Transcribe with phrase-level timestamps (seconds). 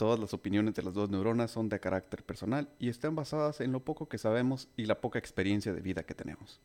[0.00, 3.70] Todas las opiniones de las dos neuronas son de carácter personal y están basadas en
[3.70, 6.58] lo poco que sabemos y la poca experiencia de vida que tenemos.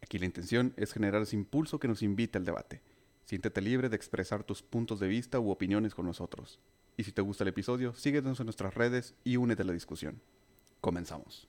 [0.00, 2.80] Aquí la intención es generar ese impulso que nos invite al debate.
[3.26, 6.60] Siéntete libre de expresar tus puntos de vista u opiniones con nosotros.
[6.96, 10.22] Y si te gusta el episodio, síguenos en nuestras redes y únete a la discusión.
[10.80, 11.46] Comenzamos.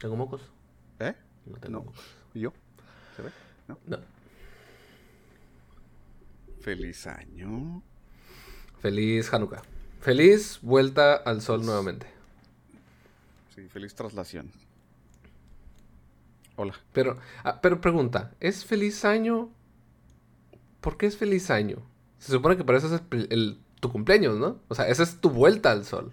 [0.00, 0.40] ¿Tengo mocos?
[1.00, 1.16] ¿Eh?
[1.46, 1.84] No tengo No.
[1.84, 2.00] mocos.
[2.32, 2.52] ¿Y yo?
[3.16, 3.30] ¿Se ve?
[3.66, 3.76] ¿No?
[3.88, 3.98] No.
[6.60, 7.82] Feliz año.
[8.80, 9.62] Feliz Hanukkah.
[10.00, 12.06] Feliz vuelta al sol nuevamente.
[13.54, 14.50] Sí, feliz traslación.
[16.56, 16.74] Hola.
[16.92, 19.50] Pero, ah, pero pregunta, ¿es feliz año?
[20.80, 21.78] ¿Por qué es feliz año?
[22.18, 24.60] Se supone que para eso es el tu cumpleaños, ¿no?
[24.68, 26.12] O sea, esa es tu vuelta al sol.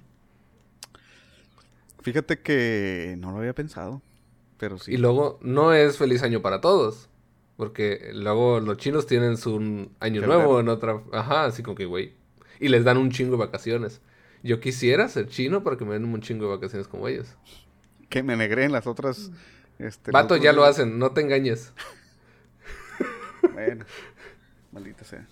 [2.02, 4.02] Fíjate que no lo había pensado,
[4.57, 4.93] pero sí.
[4.93, 7.09] Y luego no es feliz año para todos.
[7.57, 11.02] Porque luego los chinos tienen su año nuevo en otra...
[11.12, 12.13] Ajá, así como que, güey.
[12.59, 14.02] Y les dan un chingo de vacaciones.
[14.43, 17.27] Yo quisiera ser chino para que me den un chingo de vacaciones como ellos.
[18.09, 19.32] Que me negré en las otras.
[19.79, 21.73] Este, Vato, ya lo hacen, no te engañes.
[23.54, 23.85] Bueno,
[24.71, 25.26] maldita sea.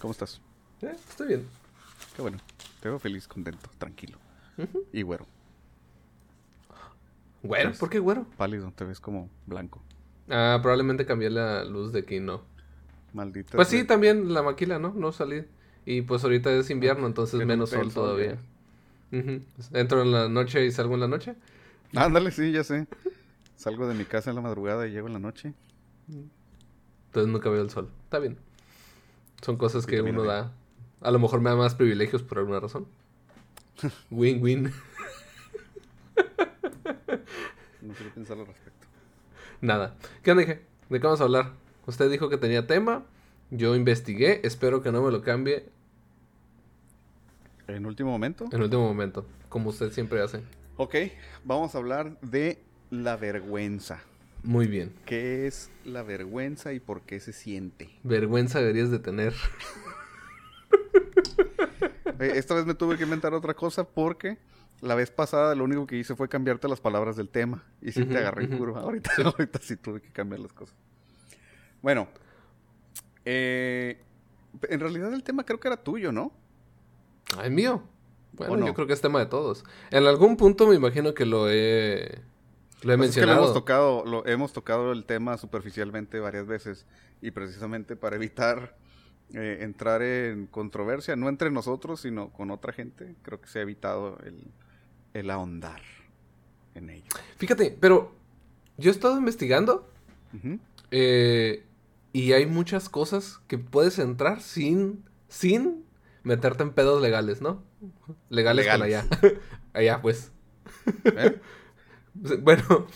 [0.00, 0.40] ¿Cómo estás?
[0.80, 1.46] Eh, estoy bien.
[2.16, 2.38] Qué bueno.
[2.80, 4.18] Te veo feliz, contento, tranquilo.
[4.92, 5.26] Y güero.
[7.42, 8.26] Güero, ¿por qué güero?
[8.38, 9.82] Pálido, te ves como blanco.
[10.30, 12.42] Ah, probablemente cambié la luz de aquí, ¿no?
[13.12, 13.56] Maldita.
[13.56, 14.94] Pues sí, también la maquila, ¿no?
[14.94, 15.44] No salí.
[15.86, 18.38] Y pues ahorita es invierno, entonces Que no menos sol todavía.
[19.72, 21.34] Entro en la noche y salgo en la noche.
[21.94, 22.86] Ándale, sí, ya sé.
[23.56, 25.52] Salgo de mi casa en la madrugada y llego en la noche.
[26.08, 27.88] Entonces nunca veo el sol.
[28.04, 28.36] Está bien.
[29.42, 30.36] Son cosas que Vitamina uno D.
[30.36, 30.52] da.
[31.02, 32.86] A lo mejor me da más privilegios por alguna razón.
[34.10, 34.72] Win-win.
[37.82, 38.86] No quiero pensar al respecto.
[39.60, 39.94] Nada.
[40.22, 40.62] ¿Qué onda, dije?
[40.88, 41.52] ¿De qué vamos a hablar?
[41.86, 43.04] Usted dijo que tenía tema.
[43.50, 44.40] Yo investigué.
[44.42, 45.68] Espero que no me lo cambie
[47.68, 48.46] En último momento.
[48.52, 49.26] en último momento.
[49.48, 50.42] Como usted siempre hace.
[50.76, 50.94] Ok,
[51.44, 52.58] vamos a hablar de
[52.90, 54.00] la vergüenza.
[54.42, 54.92] Muy bien.
[55.06, 57.88] ¿Qué es la vergüenza y por qué se siente?
[58.02, 59.32] Vergüenza deberías de tener.
[62.20, 64.38] Eh, Esta vez me tuve que inventar otra cosa porque
[64.80, 67.64] la vez pasada lo único que hice fue cambiarte las palabras del tema.
[67.80, 68.80] Y sí te agarré en curva.
[68.82, 70.74] Ahorita, ahorita sí tuve que cambiar las cosas.
[71.82, 72.08] Bueno,
[73.24, 73.98] eh,
[74.68, 76.32] en realidad el tema creo que era tuyo, ¿no?
[77.38, 77.82] Ay, mío.
[78.32, 79.64] Bueno, yo creo que es tema de todos.
[79.90, 82.20] En algún punto me imagino que lo he,
[82.82, 83.42] lo he Pues es que lo mencionado.
[83.42, 86.86] hemos tocado, lo, hemos tocado el tema superficialmente varias veces
[87.22, 88.76] y precisamente para evitar
[89.32, 93.62] eh, entrar en controversia, no entre nosotros, sino con otra gente, creo que se ha
[93.62, 94.48] evitado el,
[95.14, 95.80] el ahondar
[96.74, 97.06] en ello.
[97.36, 98.12] Fíjate, pero
[98.76, 99.88] yo he estado investigando
[100.90, 101.64] eh,
[102.12, 105.84] y hay muchas cosas que puedes entrar sin, sin
[106.24, 107.62] meterte en pedos legales, ¿no?
[108.28, 109.04] Legales, Legales.
[109.06, 109.38] con allá.
[109.72, 110.32] allá, pues.
[111.04, 111.40] ¿Eh?
[112.42, 112.86] Bueno,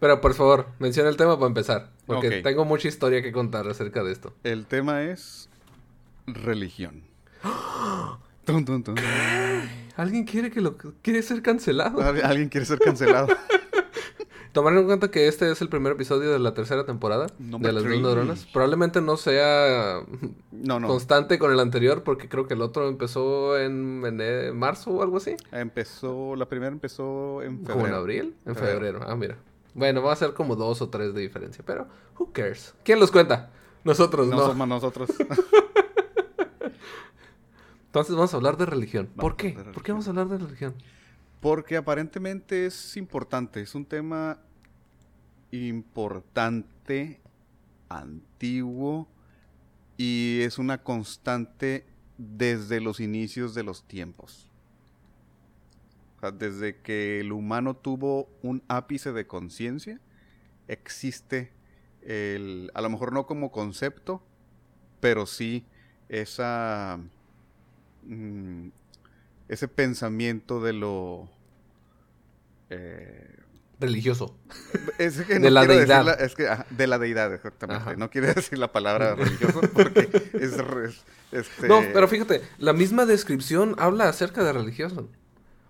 [0.00, 1.90] pero por favor, menciona el tema para empezar.
[2.06, 4.32] Porque tengo mucha historia que contar acerca de esto.
[4.42, 5.50] El tema es
[6.26, 7.02] religión.
[9.96, 12.00] ¿Alguien quiere que lo quiere ser cancelado?
[12.02, 13.28] Al- Alguien quiere ser cancelado.
[14.54, 17.72] Tomar en cuenta que este es el primer episodio de la tercera temporada Number de
[17.74, 18.00] las dos three.
[18.02, 18.46] neuronas.
[18.52, 20.00] Probablemente no sea
[20.52, 20.86] No, no.
[20.88, 25.02] constante con el anterior porque creo que el otro empezó en, en, eh, marzo o
[25.02, 25.34] algo así.
[25.52, 27.74] Empezó, la primera empezó en febrero.
[27.74, 28.36] ¿Como en abril?
[28.46, 28.78] En Febrero.
[28.80, 29.00] febrero.
[29.06, 29.36] Ah, mira.
[29.74, 32.74] Bueno, va a ser como dos o tres de diferencia, pero who cares?
[32.84, 33.50] ¿Quién los cuenta?
[33.82, 34.46] Nosotros, No no.
[34.46, 35.10] somos nosotros.
[37.86, 39.08] Entonces vamos a hablar de religión.
[39.16, 39.50] Vamos ¿Por qué?
[39.72, 40.74] ¿Por qué vamos a hablar de religión?
[41.44, 44.38] Porque aparentemente es importante, es un tema
[45.50, 47.20] importante,
[47.90, 49.06] antiguo
[49.98, 51.84] y es una constante
[52.16, 54.50] desde los inicios de los tiempos.
[56.32, 60.00] Desde que el humano tuvo un ápice de conciencia,
[60.66, 61.52] existe
[62.00, 64.22] el, a lo mejor no como concepto,
[64.98, 65.66] pero sí
[66.08, 66.98] esa
[68.04, 68.68] mm,
[69.48, 71.28] ese pensamiento de lo
[72.70, 73.30] eh,
[73.80, 74.36] Religioso.
[74.98, 76.04] es que De la deidad.
[76.04, 77.82] la- es que, ajá, de la deidad, exactamente.
[77.82, 77.96] Ajá.
[77.96, 80.54] No quiere decir la palabra religioso porque es,
[81.32, 85.08] este, No, pero fíjate, la misma descripción habla acerca de religión.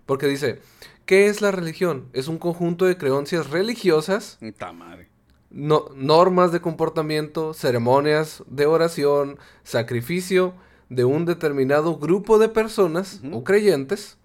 [0.05, 0.61] Porque dice,
[1.05, 2.07] ¿qué es la religión?
[2.13, 4.37] Es un conjunto de creencias religiosas,
[4.75, 5.09] madre.
[5.49, 10.53] no- normas de comportamiento, ceremonias de oración, sacrificio
[10.89, 14.17] de un determinado grupo de personas o creyentes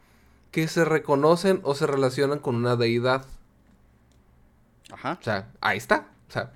[0.50, 3.24] que se reconocen o se relacionan con una deidad.
[4.92, 5.16] Ajá.
[5.20, 6.08] O sea, ahí está.
[6.28, 6.52] O sea,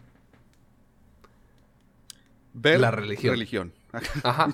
[2.52, 3.32] Ver La religión.
[3.34, 3.72] Religión.
[4.22, 4.48] Ajá.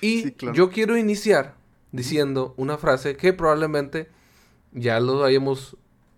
[0.00, 0.54] Y Sí, claro.
[0.54, 1.54] yo quiero iniciar
[1.92, 4.10] diciendo una frase que probablemente
[4.72, 5.76] ya lo hayamos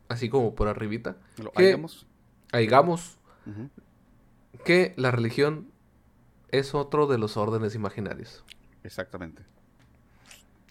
[0.08, 1.16] así como por arribita.
[1.36, 1.74] Lo que
[3.46, 3.70] Ujú.
[4.64, 5.68] que la religión
[6.50, 8.42] es otro de los órdenes imaginarios.
[8.88, 9.42] Exactamente.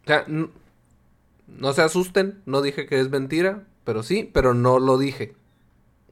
[0.04, 4.98] O sea, no se asusten, no dije que es mentira, pero sí, pero no lo
[4.98, 5.36] dije.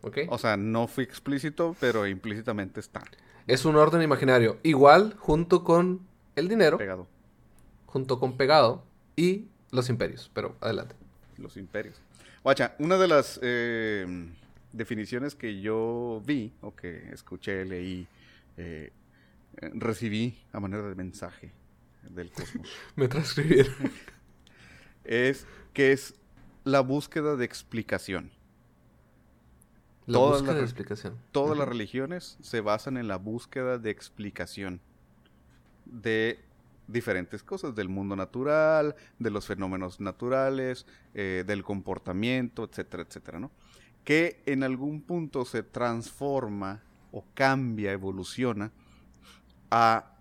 [0.03, 0.19] ¿Ok?
[0.29, 3.01] O sea, no fui explícito, pero implícitamente está
[3.47, 4.59] Es un orden imaginario.
[4.61, 6.01] Igual junto con
[6.35, 7.07] el dinero, pegado.
[7.87, 8.83] junto con pegado
[9.15, 10.29] y los imperios.
[10.31, 10.95] Pero adelante.
[11.37, 11.99] Los imperios.
[12.43, 14.05] Guacha, una de las eh,
[14.73, 18.07] definiciones que yo vi, o que escuché, leí,
[18.57, 18.93] eh,
[19.73, 21.51] recibí a manera de mensaje
[22.09, 23.73] del cosmos, Me transcribieron.
[25.03, 26.15] es que es
[26.63, 28.31] la búsqueda de explicación.
[30.07, 31.17] La Todas búsqueda las de re- explicación.
[31.31, 34.79] Todas las religiones se basan en la búsqueda de explicación
[35.85, 36.39] de
[36.87, 40.85] diferentes cosas, del mundo natural, de los fenómenos naturales,
[41.15, 43.51] eh, del comportamiento, etcétera, etcétera, ¿no?
[44.03, 48.71] Que en algún punto se transforma o cambia, evoluciona
[49.71, 50.14] a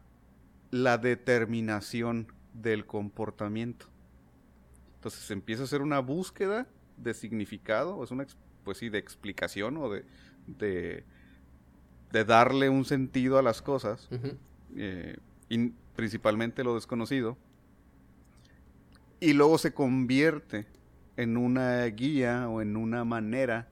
[0.75, 3.87] la determinación del comportamiento.
[4.97, 6.67] Entonces empieza a ser una búsqueda
[6.97, 8.27] de significado, es una,
[8.65, 10.05] pues sí, de explicación o de,
[10.49, 11.05] de,
[12.11, 14.09] de darle un sentido a las cosas,
[14.77, 15.17] eh,
[15.49, 17.39] y principalmente lo desconocido,
[19.21, 20.67] y luego se convierte
[21.17, 23.69] en una guía o en una manera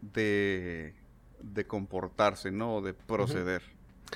[0.00, 0.94] de,
[1.42, 2.76] de comportarse, ¿no?
[2.76, 3.62] O de proceder.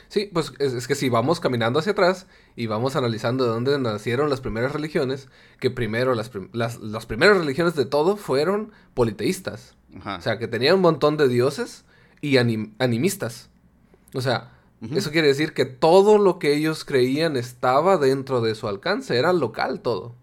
[0.09, 3.79] Sí, pues es, es que si vamos caminando hacia atrás y vamos analizando de dónde
[3.79, 5.29] nacieron las primeras religiones,
[5.61, 9.75] que primero las, prim- las, las primeras religiones de todo fueron politeístas.
[9.99, 10.17] Ajá.
[10.17, 11.85] O sea, que tenían un montón de dioses
[12.21, 13.51] y anim- animistas.
[14.15, 14.53] O sea,
[14.95, 19.33] eso quiere decir que todo lo que ellos creían estaba dentro de su alcance, era
[19.33, 20.15] local todo.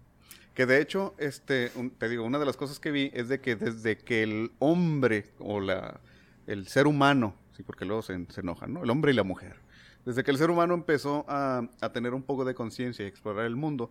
[0.54, 3.40] Que de hecho, este, un- te digo, una de las cosas que vi es de
[3.40, 6.00] que desde que el hombre o la,
[6.46, 8.82] el ser humano, sí, porque luego se, se enojan, ¿no?
[8.82, 9.56] El hombre y la mujer.
[10.04, 13.46] Desde que el ser humano empezó a, a tener un poco de conciencia y explorar
[13.46, 13.90] el mundo,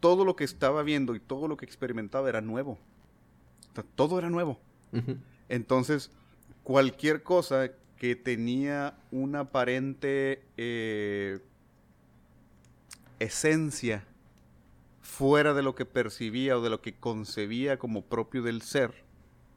[0.00, 2.78] todo lo que estaba viendo y todo lo que experimentaba era nuevo.
[3.70, 4.60] O sea, todo era nuevo.
[5.48, 6.10] Entonces,
[6.62, 11.38] cualquier cosa que tenía una aparente eh,
[13.20, 14.04] esencia
[15.00, 18.92] fuera de lo que percibía o de lo que concebía como propio del ser,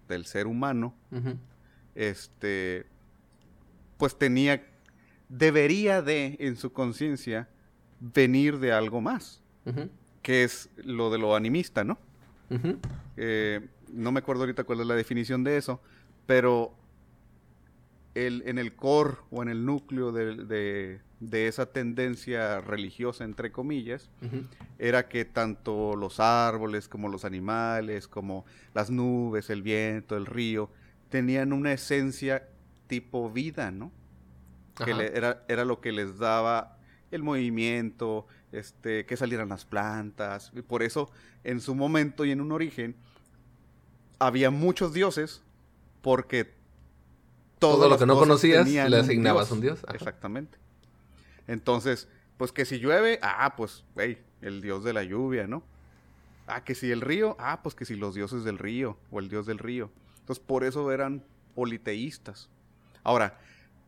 [0.07, 0.93] del ser humano,
[1.95, 2.85] este,
[3.97, 4.65] pues tenía,
[5.29, 7.47] debería de, en su conciencia,
[7.99, 9.41] venir de algo más,
[10.21, 11.97] que es lo de lo animista, ¿no?
[13.17, 13.61] Eh,
[13.91, 15.81] no me acuerdo ahorita cuál es la definición de eso,
[16.25, 16.75] pero
[18.13, 23.51] el, en el core o en el núcleo de, de- de esa tendencia religiosa, entre
[23.51, 24.09] comillas,
[24.77, 30.69] era que tanto los árboles como los animales, como las nubes, el viento, el río,
[31.09, 32.47] tenían una esencia
[32.87, 33.91] tipo vida, ¿no?
[34.85, 36.77] Que le- era, era lo que les daba
[37.11, 40.51] el movimiento, este, que salieran las plantas.
[40.55, 41.09] Y por eso,
[41.43, 42.95] en su momento y en un origen,
[44.19, 45.41] había muchos dioses,
[46.01, 46.53] porque
[47.59, 49.79] Todo lo que no conocías, le asignabas un dios.
[49.85, 49.95] Ajá.
[49.95, 50.57] Exactamente.
[51.47, 52.07] Entonces,
[52.37, 55.63] pues que si llueve, ah, pues, güey, el dios de la lluvia, ¿no?
[56.47, 59.29] Ah, que si el río, ah, pues que si los dioses del río o el
[59.29, 59.89] dios del río.
[60.19, 61.23] Entonces, por eso eran
[61.55, 62.49] politeístas.
[63.05, 63.37] Ahora,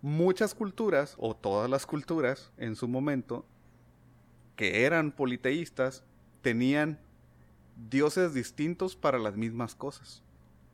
[0.02, 3.46] muchas culturas, o todas las culturas en su momento,
[4.56, 6.04] que eran politeístas,
[6.42, 7.00] tenían
[7.90, 10.24] dioses distintos para las mismas cosas.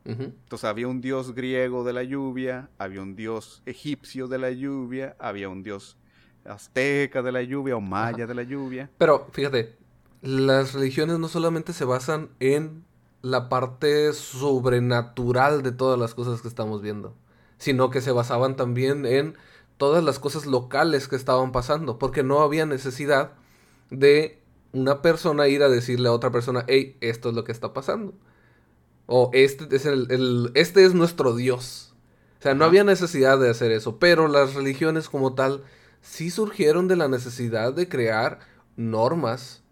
[0.04, 5.16] Entonces había un dios griego de la lluvia, había un dios egipcio de la lluvia,
[5.18, 5.96] había un dios
[6.44, 8.90] azteca de la lluvia o maya de la lluvia.
[8.98, 9.78] Pero fíjate,
[10.20, 12.84] las religiones no solamente se basan en
[13.22, 17.14] la parte sobrenatural de todas las cosas que estamos viendo,
[17.58, 19.36] sino que se basaban también en
[19.78, 23.32] todas las cosas locales que estaban pasando, porque no había necesidad
[23.90, 24.40] de
[24.72, 28.14] una persona ir a decirle a otra persona, hey, esto es lo que está pasando.
[29.06, 31.94] O este es, el, el- este es nuestro Dios.
[32.40, 35.64] O sea, no había necesidad de hacer eso, pero las religiones como tal
[36.02, 38.40] sí surgieron de la necesidad de crear
[38.76, 39.62] normas,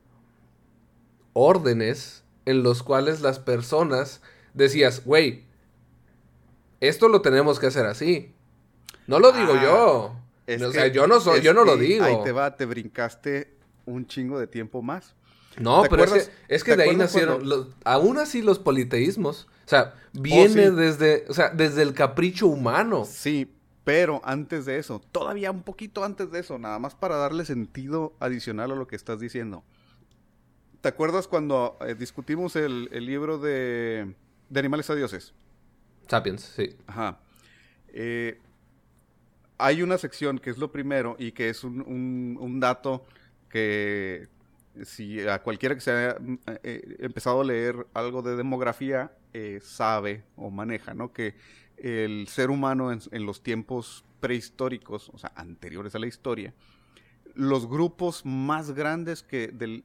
[1.33, 4.21] órdenes, en los cuales las personas
[4.55, 5.45] decías, güey,
[6.89, 8.33] esto lo tenemos que hacer así.
[9.07, 10.17] No lo digo Ah, yo.
[10.47, 12.05] Es o que- sea, yo no soy, yo no lo digo.
[12.05, 13.55] Ahí te va, te brincaste
[13.87, 15.15] un chingo de tiempo más.
[15.59, 18.59] No, ¿Te pero es que, es que de ahí nacieron, cuando- los- aún así los
[18.59, 20.77] politeísmos, o sea, viene Oh, sí.
[20.77, 23.05] desde, o sea, desde el capricho humano.
[23.05, 23.53] Sí,
[23.85, 28.15] Pero antes de eso, todavía un poquito antes de eso, nada más para darle sentido
[28.21, 29.65] adicional a lo que estás diciendo.
[30.81, 34.15] ¿Te acuerdas cuando eh, discutimos el, el libro de,
[34.51, 35.35] de, Animales a Dioses?
[36.09, 36.77] Sapiens, sí.
[36.87, 37.19] Ajá.
[37.89, 38.39] Eh,
[39.59, 43.05] hay una sección que es lo primero y que es un, dato
[43.49, 44.29] que
[44.83, 46.17] si a cualquiera que se haya
[46.63, 51.13] eh, empezado a leer algo de demografía eh, sabe o maneja, ¿no?
[51.13, 51.35] Que
[51.77, 56.55] el ser humano en, los tiempos prehistóricos, o sea, anteriores a la historia,
[57.35, 59.85] los grupos más grandes que del,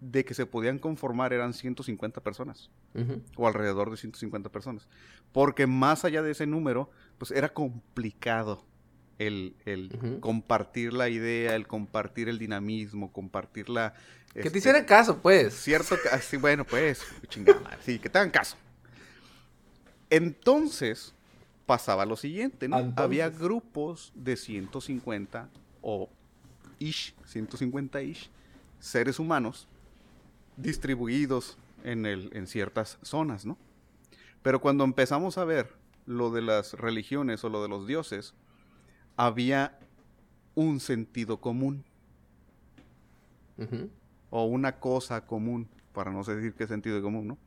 [0.00, 2.70] de que se podían conformar eran 150 personas,
[3.36, 4.88] o alrededor de 150 personas,
[5.32, 8.64] porque más allá de ese número, pues era complicado
[9.18, 13.94] el, compartir la idea, el compartir el dinamismo, compartir la...
[14.32, 15.54] que te este, hicieran caso, pues.
[15.54, 18.56] Cierto, sí, bueno, pues, chingada, sí, que te hagan caso.
[20.10, 21.14] Entonces,
[21.64, 22.92] pasaba lo siguiente, ¿no?
[22.96, 25.48] Había grupos de 150
[25.80, 26.10] o
[26.78, 28.30] ish, 150 ish,
[28.78, 29.66] seres humanos
[30.56, 33.58] distribuidos en, el, en ciertas zonas, ¿no?
[34.42, 35.72] Pero cuando empezamos a ver
[36.06, 38.34] lo de las religiones o lo de los dioses,
[39.16, 39.78] había
[40.54, 41.84] un sentido común.
[44.30, 47.38] O una cosa común, para no decir qué sentido común, ¿no?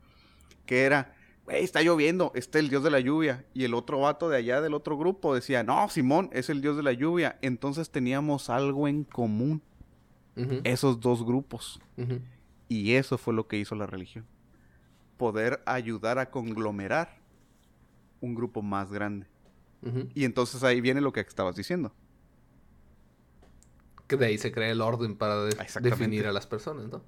[0.66, 3.46] Que era, güey, está lloviendo, está el dios de la lluvia.
[3.54, 6.76] Y el otro vato de allá del otro grupo decía, no, Simón, es el dios
[6.78, 7.38] de la lluvia.
[7.42, 9.62] Entonces teníamos algo en común,
[10.64, 11.80] esos dos grupos.
[12.70, 14.26] Y eso fue lo que hizo la religión.
[15.18, 17.18] Poder ayudar a conglomerar
[18.22, 19.28] un grupo más grande.
[20.14, 21.94] Y entonces ahí viene lo que estabas diciendo.
[24.08, 27.04] Que de ahí se crea el orden para definir a las personas, ¿no?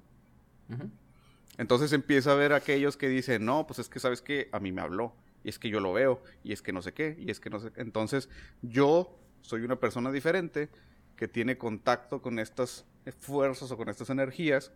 [1.58, 4.72] Entonces empieza a ver aquellos que dicen, no, pues es que sabes que a mí
[4.72, 5.14] me habló,
[5.44, 7.50] y es que yo lo veo, y es que no sé qué, y es que
[7.50, 7.72] no sé.
[7.76, 8.28] Entonces
[8.62, 10.70] yo soy una persona diferente
[11.16, 12.86] que tiene contacto con estas
[13.18, 14.72] fuerzas o con estas energías,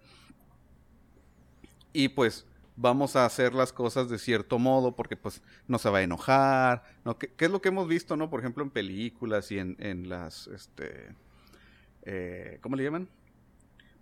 [1.97, 5.99] y pues vamos a hacer las cosas de cierto modo porque pues no se va
[5.99, 7.19] a enojar, ¿no?
[7.19, 8.29] ¿Qué, es lo que hemos visto, no?
[8.29, 11.09] Por ejemplo, en películas y en, en las, este,
[12.03, 13.09] eh, ¿cómo le llaman?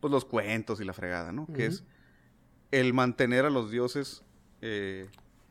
[0.00, 1.46] Pues los cuentos y la fregada, ¿no?
[1.46, 1.84] Que es
[2.72, 4.22] el mantener a los dioses
[4.60, 5.08] eh,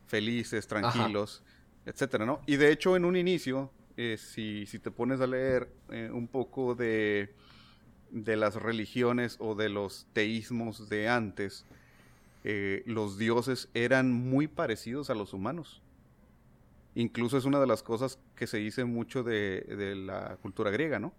[0.08, 1.44] felices, tranquilos,
[1.86, 2.42] etcétera, ¿no?
[2.46, 5.70] Y de hecho, en un inicio, eh, si, si, te pones a leer
[6.12, 7.34] un poco de,
[8.12, 11.66] de las religiones o de los teísmos de antes,
[12.44, 15.82] eh, los dioses eran muy parecidos a los humanos.
[16.96, 21.14] Incluso es una de las cosas que se dice mucho de, la cultura griega, ¿no?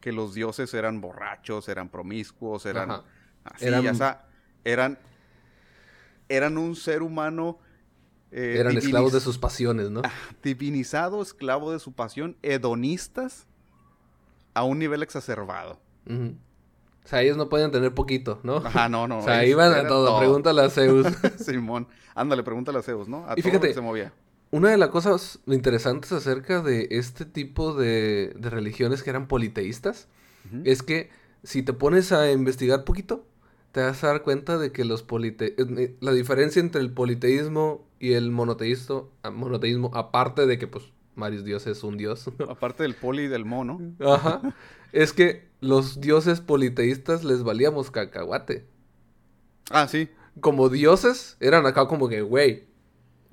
[0.00, 2.90] Que los dioses eran borrachos, eran promiscuos, eran
[3.44, 3.66] así,
[4.64, 4.98] eran...
[6.28, 7.58] eran, un ser humano...
[8.32, 10.02] Eh, eran esclavos de sus pasiones, ¿no?
[10.42, 13.46] divinizado, esclavo de su pasión, hedonistas
[14.54, 15.80] a un nivel exacerbado.
[17.04, 18.56] O sea, ellos no pueden tener poquito, ¿no?
[18.56, 19.18] Ajá, no, no.
[19.20, 20.18] O sea, iban a todo.
[20.18, 21.06] Pregúntale a Zeus.
[21.38, 21.88] Simón.
[22.14, 23.26] Ándale, pregúntale a Zeus, ¿no?
[23.26, 24.12] A y fíjate, se movía.
[24.52, 30.08] Una de las cosas interesantes acerca de este tipo de, religiones que eran politeístas
[30.64, 31.10] es que
[31.44, 33.24] si te pones a investigar poquito,
[33.72, 37.86] te vas a dar cuenta de que los polite eh, la diferencia entre el politeísmo
[38.00, 42.30] y el monoteísmo, ah, monoteísmo, aparte de que pues varios dioses es un dios.
[42.48, 43.80] aparte del poli y del mono.
[44.00, 44.42] Ajá.
[44.92, 48.66] Es que los dioses politeístas les valíamos cacahuate.
[49.70, 50.08] Ah, sí.
[50.40, 52.64] Como dioses, eran acá como que, güey,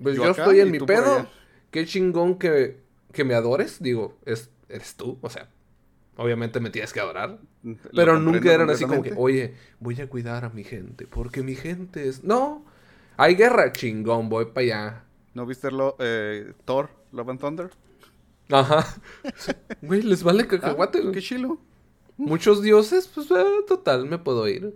[0.01, 1.27] pues yo, estoy en mi pedo.
[1.72, 2.79] Qué chingón que,
[3.12, 3.81] que me adores.
[3.81, 5.17] Digo, es, eres tú.
[5.22, 5.50] O sea,
[6.15, 7.39] obviamente me tienes que adorar.
[7.96, 11.07] pero nunca eran así como que, oye, voy a cuidar a mi gente.
[11.07, 12.24] Porque mi gente es.
[12.24, 12.65] No,
[13.15, 15.03] hay guerra, chingón, voy para allá.
[15.34, 17.71] ¿No viste lo, eh, Thor, Love and Thunder?
[18.51, 18.86] Ajá.
[19.81, 21.59] Güey, les vale cacahuate, Qué chilo.
[22.15, 24.75] Muchos dioses, pues eh, total, me puedo ir.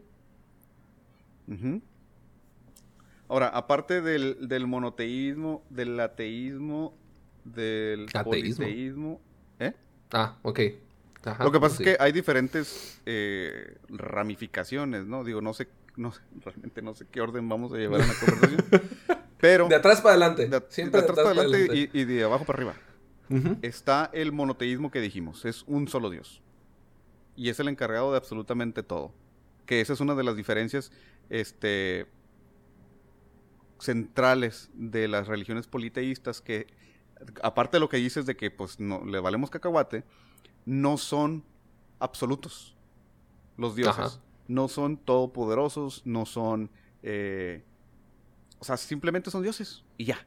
[3.28, 6.98] Ahora, aparte del, monoteísmo, del ateísmo,
[7.46, 9.22] del politeísmo.
[9.60, 9.74] ¿Eh?
[10.12, 10.60] Ah, ok.
[11.40, 15.24] Lo que pasa es que hay diferentes eh, ramificaciones, ¿no?
[15.24, 18.14] Digo, no sé, no sé, realmente no sé qué orden vamos a llevar en la
[18.16, 18.82] conversación.
[19.42, 19.68] pero.
[19.68, 20.50] De atrás para adelante.
[20.70, 22.76] Siempre de atrás, para adelante, y de abajo para arriba
[23.62, 26.42] está el monoteísmo que dijimos, es un solo Dios.
[27.36, 29.14] Y es el encargado de absolutamente todo.
[29.66, 30.92] Que esa es una de las diferencias
[31.30, 32.08] este,
[33.80, 36.68] centrales de las religiones politeístas que,
[37.42, 40.04] aparte de lo que dices de que pues no le valemos cacahuate,
[40.66, 41.44] no son
[42.00, 42.76] absolutos
[43.58, 44.20] los dioses.
[44.48, 46.70] No son todopoderosos, no son...
[47.04, 47.64] Eh,
[48.62, 50.20] o sea, simplemente son dioses y ya.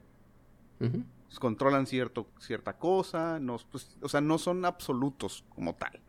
[1.38, 6.00] controlan cierto, cierta cosa, no, pues, o sea, no son absolutos como tal.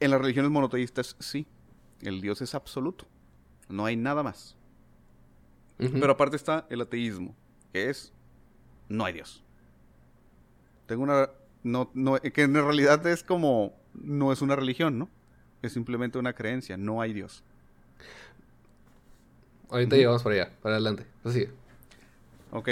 [0.00, 1.46] En las religiones monoteístas sí,
[2.02, 3.06] el Dios es absoluto,
[3.68, 4.56] no hay nada más.
[5.78, 7.36] Pero aparte está el ateísmo,
[7.72, 8.12] que es
[8.88, 9.44] no hay Dios.
[10.86, 11.30] Tengo una
[11.62, 15.08] no, no que en realidad es como no es una religión, ¿no?
[15.62, 17.44] Es simplemente una creencia, no hay Dios.
[19.70, 21.06] Ahorita llegamos para allá, para adelante.
[21.24, 21.48] Así.
[22.52, 22.68] Ok.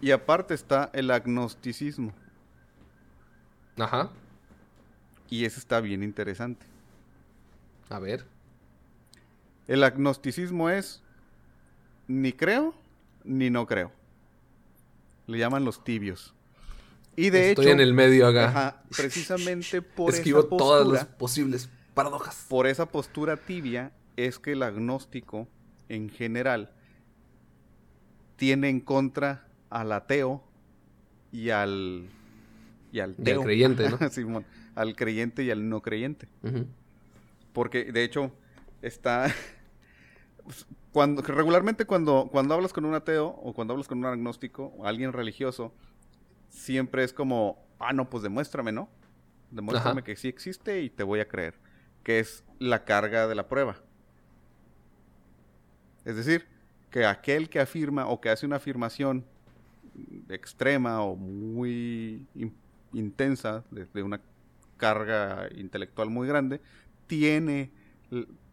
[0.00, 2.12] Y aparte está el agnosticismo.
[3.78, 4.10] Ajá.
[5.28, 6.66] Y ese está bien interesante.
[7.88, 8.24] A ver.
[9.66, 11.02] El agnosticismo es
[12.08, 12.74] ni creo
[13.24, 13.92] ni no creo.
[15.26, 16.34] Le llaman los tibios.
[17.16, 18.48] Y de Estoy en el medio acá.
[18.48, 22.46] Ajá, precisamente por Esquivo esa postura, todas las posibles paradojas.
[22.48, 25.46] Por esa postura tibia es que el agnóstico
[25.90, 26.70] en general
[28.36, 30.42] tiene en contra al ateo
[31.32, 32.08] y al
[32.92, 33.98] y al, creyente, ¿no?
[34.10, 34.44] Simón,
[34.74, 36.26] al creyente y al no creyente.
[37.52, 38.32] Porque de hecho
[38.82, 39.32] está
[40.92, 44.86] cuando regularmente cuando cuando hablas con un ateo o cuando hablas con un agnóstico o
[44.86, 45.74] alguien religioso
[46.48, 48.88] siempre es como, ah, no, pues demuéstrame, ¿no?
[49.50, 51.54] Demuéstrame que sí existe y te voy a creer,
[52.02, 53.76] que es la carga de la prueba.
[56.04, 56.46] Es decir,
[56.90, 59.24] que aquel que afirma o que hace una afirmación
[60.28, 62.26] extrema o muy
[62.92, 64.20] intensa, de, una
[64.76, 66.60] carga intelectual muy grande,
[67.06, 67.70] tiene,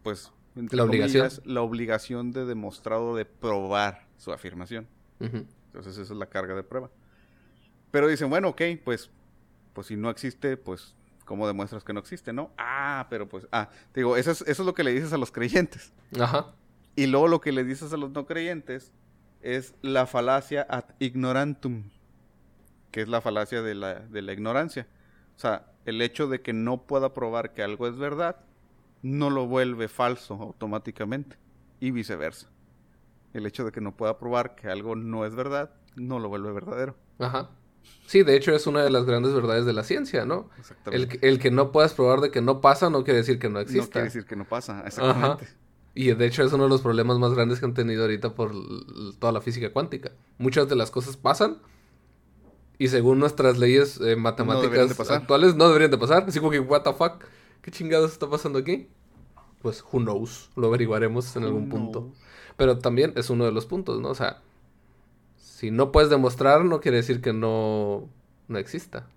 [0.02, 1.28] pues, la obligación.
[1.44, 4.86] la obligación de demostrar o de probar su afirmación.
[5.20, 6.90] Entonces esa es la carga de prueba.
[7.90, 9.10] Pero dicen, bueno, ok, pues,
[9.72, 12.50] pues si no existe, pues, ¿cómo demuestras que no existe, no?
[12.58, 15.30] Ah, pero pues, ah, digo, eso es, eso es lo que le dices a los
[15.30, 15.92] creyentes.
[16.18, 16.54] Ajá.
[16.98, 18.92] Y luego lo que le dices a los no creyentes
[19.40, 21.84] es la falacia ad ignorantum,
[22.90, 24.88] que es la falacia de la, de la ignorancia.
[25.36, 28.40] O sea, el hecho de que no pueda probar que algo es verdad,
[29.02, 31.36] no lo vuelve falso automáticamente.
[31.78, 32.48] Y viceversa.
[33.32, 36.50] El hecho de que no pueda probar que algo no es verdad, no lo vuelve
[36.50, 36.96] verdadero.
[37.20, 37.50] Ajá.
[38.06, 40.50] Sí, de hecho es una de las grandes verdades de la ciencia, ¿no?
[40.58, 41.20] Exactamente.
[41.22, 43.84] El, que no puedas probar de que no pasa no quiere decir que no exista.
[43.84, 45.46] No quiere decir que no pasa, exactamente.
[45.94, 48.52] Y de hecho es uno de los problemas más grandes que han tenido ahorita por
[49.18, 50.12] toda la física cuántica.
[50.38, 51.58] Muchas de las cosas pasan
[52.78, 56.24] y según nuestras leyes eh, matemáticas actuales no deberían de pasar.
[56.28, 57.24] Así como que, what the fuck,
[57.60, 58.88] ¿qué chingados está pasando aquí?
[59.60, 62.12] Pues, who knows, lo averiguaremos en algún punto.
[62.56, 64.10] Pero también es uno de los puntos, ¿no?
[64.10, 64.42] O sea,
[65.36, 68.08] si no puedes demostrar, no quiere decir que no,
[68.46, 69.08] no exista.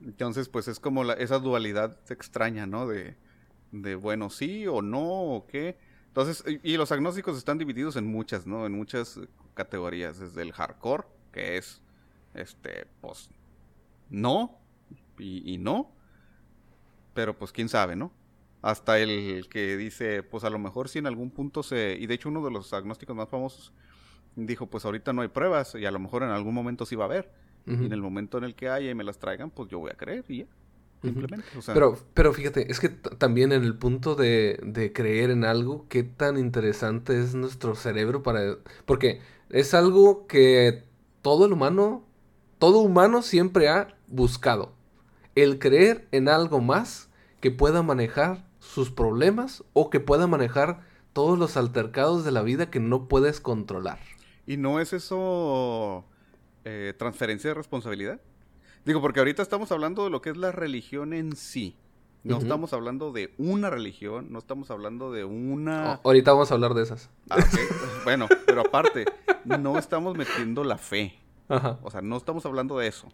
[0.00, 2.86] Entonces, pues es como la, esa dualidad extraña, ¿no?
[2.86, 3.16] De,
[3.72, 5.78] de, bueno, sí o no, o qué.
[6.08, 8.66] Entonces, y, los agnósticos están divididos en muchas, ¿no?
[8.66, 9.20] En muchas
[9.54, 10.18] categorías.
[10.18, 11.80] Desde el hardcore, que es,
[12.34, 13.30] este, pues,
[14.10, 14.58] no
[15.18, 15.92] y, y no.
[17.14, 18.12] Pero pues quién sabe, ¿no?
[18.62, 21.96] Hasta el que dice, pues a lo mejor si en algún punto se...
[21.98, 23.72] Y de hecho uno de los agnósticos más famosos
[24.46, 27.04] dijo, pues ahorita no hay pruebas y a lo mejor en algún momento sí va
[27.04, 27.30] a haber.
[27.66, 29.90] Y en el momento en el que haya y me las traigan, pues yo voy
[29.90, 30.46] a creer y ya.
[31.02, 31.46] Simplemente.
[31.66, 36.02] pero, pero fíjate, es que también en el punto de, de, creer en algo, qué
[36.02, 38.56] tan interesante es nuestro cerebro para...
[38.84, 40.84] Porque es algo que
[41.22, 42.04] todo el humano,
[42.58, 44.72] todo humano siempre ha buscado.
[45.34, 47.08] El creer en algo más
[47.40, 50.80] que pueda manejar sus problemas o que pueda manejar
[51.12, 53.98] todos los altercados de la vida que no puedes controlar.
[54.46, 56.04] ¿Y no es eso
[56.64, 58.20] eh, transferencia de responsabilidad?
[58.84, 61.76] Digo, porque ahorita estamos hablando de lo que es la religión en sí.
[62.24, 66.00] No estamos hablando de una religión, no estamos hablando de una...
[66.02, 67.08] Oh, ahorita vamos a hablar de esas.
[67.30, 67.38] Ah,
[68.04, 69.06] bueno, pero aparte,
[69.44, 71.14] no estamos metiendo la fe.
[71.48, 71.78] Ajá.
[71.82, 73.08] O sea, no estamos hablando de eso.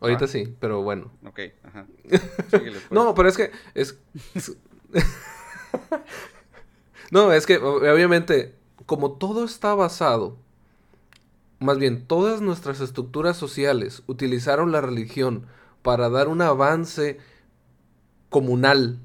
[0.00, 0.28] Ahorita ah.
[0.28, 1.10] sí, pero bueno.
[1.26, 1.86] Ok, ajá.
[2.50, 2.90] Pues.
[2.90, 3.50] no, pero es que...
[3.74, 3.98] Es...
[7.10, 10.36] no, es que obviamente como todo está basado,
[11.60, 15.46] más bien todas nuestras estructuras sociales utilizaron la religión
[15.82, 17.18] para dar un avance
[18.30, 18.98] comunal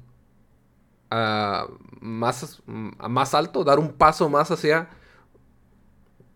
[1.10, 1.66] a
[2.00, 2.62] más,
[2.98, 4.88] a más alto, dar un paso más hacia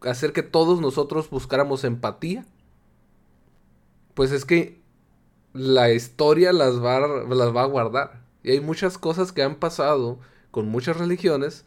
[0.03, 2.47] hacer que todos nosotros buscáramos empatía,
[4.15, 4.81] pues es que
[5.53, 8.25] la historia las va, las va a guardar.
[8.43, 10.19] Y hay muchas cosas que han pasado
[10.51, 11.65] con muchas religiones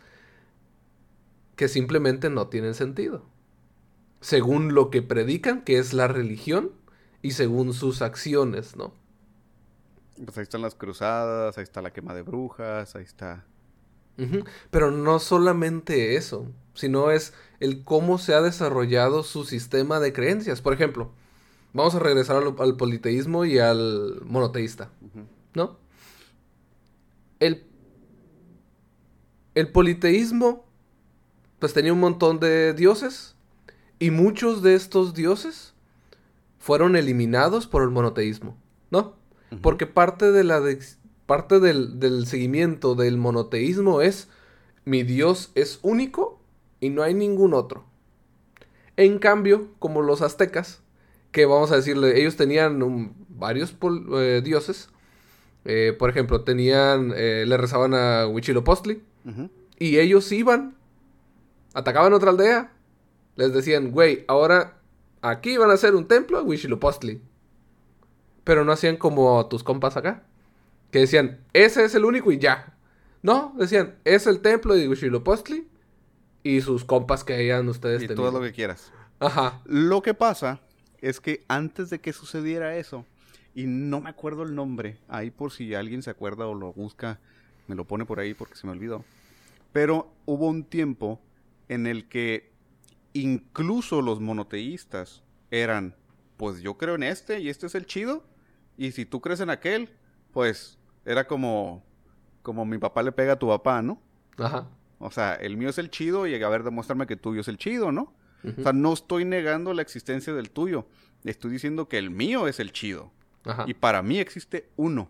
[1.55, 3.32] que simplemente no tienen sentido.
[4.23, 6.71] Según lo que predican, que es la religión,
[7.21, 8.93] y según sus acciones, ¿no?
[10.23, 13.45] Pues ahí están las cruzadas, ahí está la quema de brujas, ahí está.
[14.71, 20.61] Pero no solamente eso, sino es el cómo se ha desarrollado su sistema de creencias.
[20.61, 21.11] Por ejemplo,
[21.73, 24.89] vamos a regresar al, al politeísmo y al monoteísta.
[25.53, 25.79] ¿no?
[27.41, 27.65] El,
[29.53, 30.65] el politeísmo,
[31.59, 33.32] pues tenía un montón de dioses
[33.99, 35.73] y muchos de estos dioses
[36.59, 38.57] fueron eliminados por el monoteísmo,
[38.91, 39.15] ¿no?
[39.61, 40.79] Porque parte de la de-
[41.25, 44.27] parte del, del seguimiento del monoteísmo es
[44.85, 46.39] mi Dios es único
[46.79, 47.85] y no hay ningún otro.
[48.97, 50.81] En cambio, como los aztecas,
[51.31, 53.75] que vamos a decirle, ellos tenían varios
[54.15, 54.89] eh, dioses.
[55.65, 59.49] eh, por ejemplo, tenían, eh, le rezaban a Huitzilopochtli Ujú.
[59.79, 60.75] y ellos iban,
[61.73, 62.72] atacaban otra aldea,
[63.35, 64.77] les decían, güey, ahora
[65.21, 67.21] aquí van a hacer un templo a Huitzilopochtli.
[68.43, 70.23] Pero no hacían como tus compas acá,
[70.91, 72.75] que decían, ese es el único y ya.
[73.21, 75.67] No, decían, es el templo de Huitzilopochtli
[76.43, 78.29] y sus compas que hayan ustedes Y tenido.
[78.29, 78.91] todo lo que quieras.
[79.19, 79.61] Ajá.
[79.65, 80.59] Lo que pasa
[80.99, 83.05] es que antes de que sucediera eso,
[83.55, 87.19] y no me acuerdo el nombre, ahí por si alguien se acuerda o lo busca,
[87.67, 89.05] me lo pone por ahí porque se me olvidó.
[89.71, 91.21] Pero hubo un tiempo
[91.69, 92.51] en el que
[93.13, 95.95] incluso los monoteístas eran,
[96.37, 98.23] pues yo creo en este y este es el chido,
[98.77, 99.89] y si tú crees en aquel,
[100.31, 101.83] pues era como,
[102.41, 104.01] como mi papá le pega a tu papá, ¿no?
[104.37, 104.67] Ajá.
[104.99, 107.47] O sea, el mío es el chido y a ver, demuéstrame que el tuyo es
[107.47, 108.13] el chido, ¿no?
[108.57, 110.85] O sea, no estoy negando la existencia del tuyo.
[111.23, 113.13] Estoy diciendo que el mío es el chido.
[113.45, 113.63] Ajá.
[113.67, 115.09] Y para mí existe uno.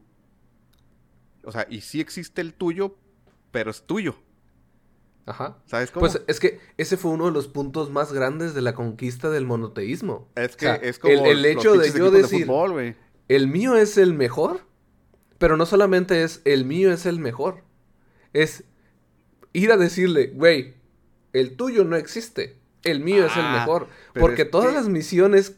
[1.44, 2.96] O sea, y sí existe el tuyo,
[3.52, 4.16] pero es tuyo.
[5.26, 5.58] Ajá.
[5.66, 6.02] ¿Sabes cómo?
[6.02, 9.46] Pues es que ese fue uno de los puntos más grandes de la conquista del
[9.46, 10.28] monoteísmo.
[10.36, 12.96] es que o sea, es como el, el hecho de yo decir, fútbol,
[13.30, 14.62] el mío es el mejor,
[15.38, 17.64] pero no solamente es el mío es el mejor,
[18.34, 18.66] es
[19.54, 20.74] ir a decirle, güey,
[21.32, 23.88] el tuyo no existe, el mío es el Ah, mejor,
[24.20, 25.56] porque todas que- las misiones,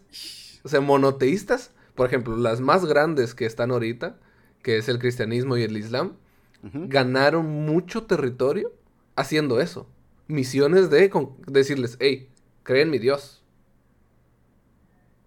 [0.63, 4.17] o sea, monoteístas, por ejemplo, las más grandes que están ahorita,
[4.61, 6.13] que es el cristianismo y el islam,
[6.61, 8.71] ganaron mucho territorio
[9.15, 9.89] haciendo eso.
[10.27, 11.11] Misiones de
[11.47, 12.29] decirles, hey,
[12.63, 13.43] cree en mi Dios.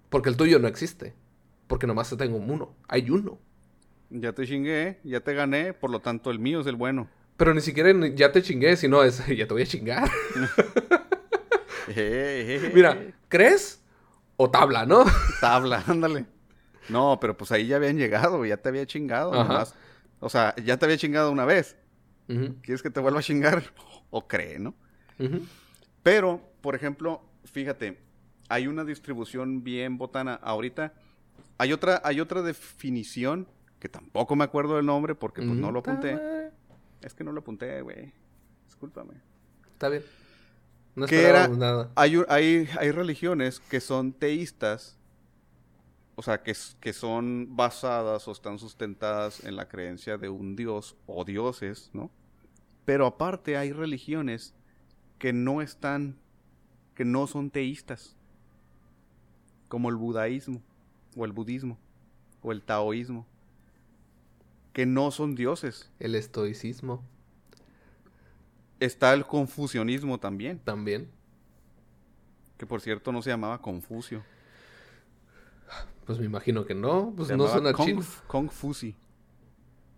[0.09, 1.15] Porque el tuyo no existe.
[1.67, 2.75] Porque nomás tengo uno.
[2.89, 3.39] Hay uno.
[4.11, 7.09] Ya te chingué, ya te gané, por lo tanto el mío es el bueno.
[7.37, 10.11] Pero ni siquiera ya te chingué, sino es, ya te voy a chingar.
[12.75, 12.99] Mira,
[13.29, 13.83] ¿crees?
[14.37, 15.05] O tabla, ¿no?
[15.41, 16.27] Tabla, ándale.
[16.89, 19.33] No, pero pues ahí ya habían llegado, ya te había chingado.
[19.33, 19.75] Nomás.
[20.21, 21.77] O sea, ya te había chingado una vez.
[22.63, 23.63] ¿Quieres que te vuelva a chingar?
[24.11, 24.75] O cree, ¿no?
[26.03, 27.99] Pero, por ejemplo, fíjate,
[28.49, 30.35] hay una distribución bien botana.
[30.35, 30.95] Ahorita
[31.59, 33.47] hay otra, hay otra definición
[33.79, 36.19] que tampoco me acuerdo del nombre porque pues no lo apunté.
[37.03, 38.13] Es que no lo apunté, güey.
[38.67, 39.15] Discúlpame.
[39.73, 40.03] Está bien.
[40.97, 41.47] No ¿Qué era?
[41.49, 41.93] nada.
[41.95, 44.99] Hay, hay, hay religiones que son teístas,
[46.17, 50.97] o sea, que, que son basadas o están sustentadas en la creencia de un dios
[51.07, 52.11] o dioses, ¿no?
[52.89, 54.55] Pero aparte hay religiones
[55.19, 56.17] que no están,
[56.95, 58.17] que no son teístas,
[59.69, 60.63] como el budaísmo,
[61.15, 61.77] o el budismo,
[62.41, 63.27] o el taoísmo,
[64.73, 65.91] que no son dioses.
[66.01, 67.03] El estoicismo
[68.81, 71.11] Está el confucianismo también, también.
[72.57, 74.25] que por cierto no se llamaba Confucio.
[76.07, 77.13] Pues me imagino que no.
[77.15, 78.03] Pues Se no llamaba suena Kong- chino.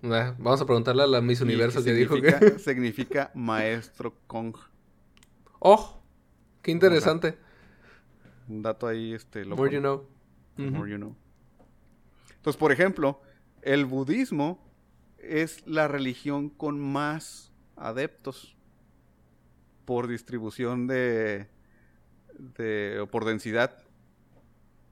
[0.02, 2.58] Vamos a preguntarle a la Miss Universo que dijo significa, que.
[2.58, 4.56] significa maestro Kong.
[5.58, 6.02] ¡Oh!
[6.62, 7.36] ¡Qué interesante!
[8.48, 9.62] Un dato ahí, este, loco.
[9.62, 10.08] More you know.
[10.56, 11.14] More you know.
[12.36, 13.20] Entonces, por ejemplo,
[13.62, 14.66] el budismo
[15.18, 18.56] es la religión con más adeptos
[19.84, 21.48] por distribución de,
[22.38, 23.76] de o por densidad.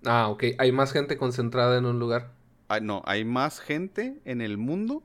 [0.05, 0.45] Ah, ok.
[0.59, 2.38] Hay más gente concentrada en un lugar.
[2.69, 5.03] Hay- no, hay más gente en el mundo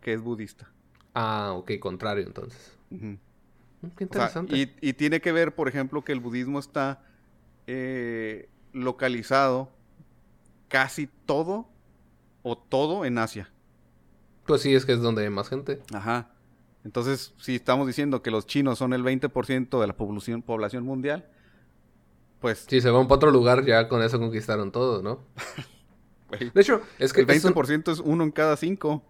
[0.00, 0.70] que es budista.
[1.14, 1.72] Ah, ok.
[1.80, 2.76] Contrario, entonces.
[2.90, 3.14] Mm,
[3.96, 4.56] Qué O sea, interesante.
[4.56, 7.02] y, y tiene que ver, por ejemplo, que el budismo está
[7.66, 9.70] eh, localizado
[10.68, 11.68] casi todo
[12.42, 13.50] o todo en Asia.
[14.46, 15.82] Pues sí, es que es donde hay más gente.
[15.92, 16.30] Ajá.
[16.84, 21.28] Entonces, si estamos diciendo que los chinos son el 20% de la población, población mundial,
[22.40, 25.20] pues Si se van para otro lugar, ya con eso conquistaron todo, ¿no?
[26.30, 29.02] De hecho, es que el es, un- 20% es uno en cada cinco.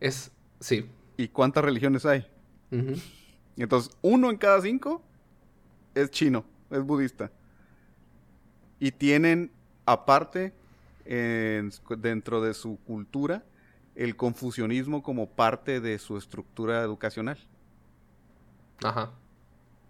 [0.00, 0.30] es-
[0.60, 0.88] Sí.
[1.16, 2.26] ¿Y cuántas religiones hay?
[3.56, 5.02] Entonces, uno en cada cinco
[5.94, 7.30] es chino, es budista.
[8.80, 9.52] Y tienen,
[9.86, 10.52] aparte,
[11.04, 13.44] en- dentro de su cultura,
[13.94, 17.38] el confucianismo como parte de su estructura educacional.
[18.82, 19.12] Ajá.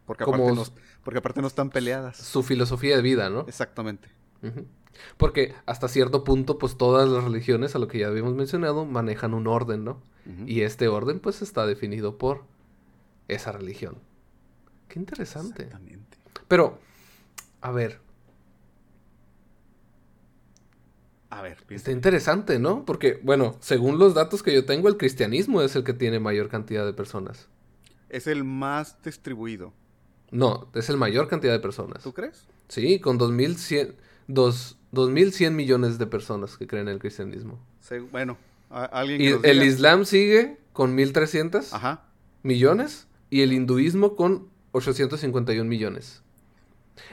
[0.07, 2.19] Porque Como aparte, no, porque aparte no están peleadas.
[2.19, 3.47] Su filosofía de vida, ¿no?
[3.49, 4.09] Exactamente.
[5.16, 9.35] Porque hasta cierto punto, pues todas las religiones, a lo que ya habíamos mencionado, manejan
[9.35, 10.00] un orden, ¿no?
[10.46, 12.44] Y este orden, pues, está definido por
[13.28, 13.96] esa religión.
[14.88, 15.64] Qué interesante.
[15.64, 16.16] Exactamente.
[16.48, 16.78] Pero,
[17.61, 18.00] a ver,
[21.30, 21.74] A ver, piensa.
[21.83, 22.85] está interesante, ¿no?
[22.85, 26.48] Porque, bueno, según los datos que yo tengo, el cristianismo es el que tiene mayor
[26.48, 27.48] cantidad de personas.
[28.09, 29.72] Es el más distribuido.
[30.30, 32.02] No, es el mayor cantidad de personas.
[32.04, 32.46] ¿Tú crees?
[32.68, 33.96] Sí, con 2100,
[34.28, 37.59] dos- 2100 millones de personas que creen en el cristianismo.
[38.11, 38.37] Bueno,
[38.70, 39.62] a- alguien que Y el.
[39.62, 42.04] Islam sigue con 1300 Ajá.
[42.42, 46.22] millones y el hinduismo con 851 millones.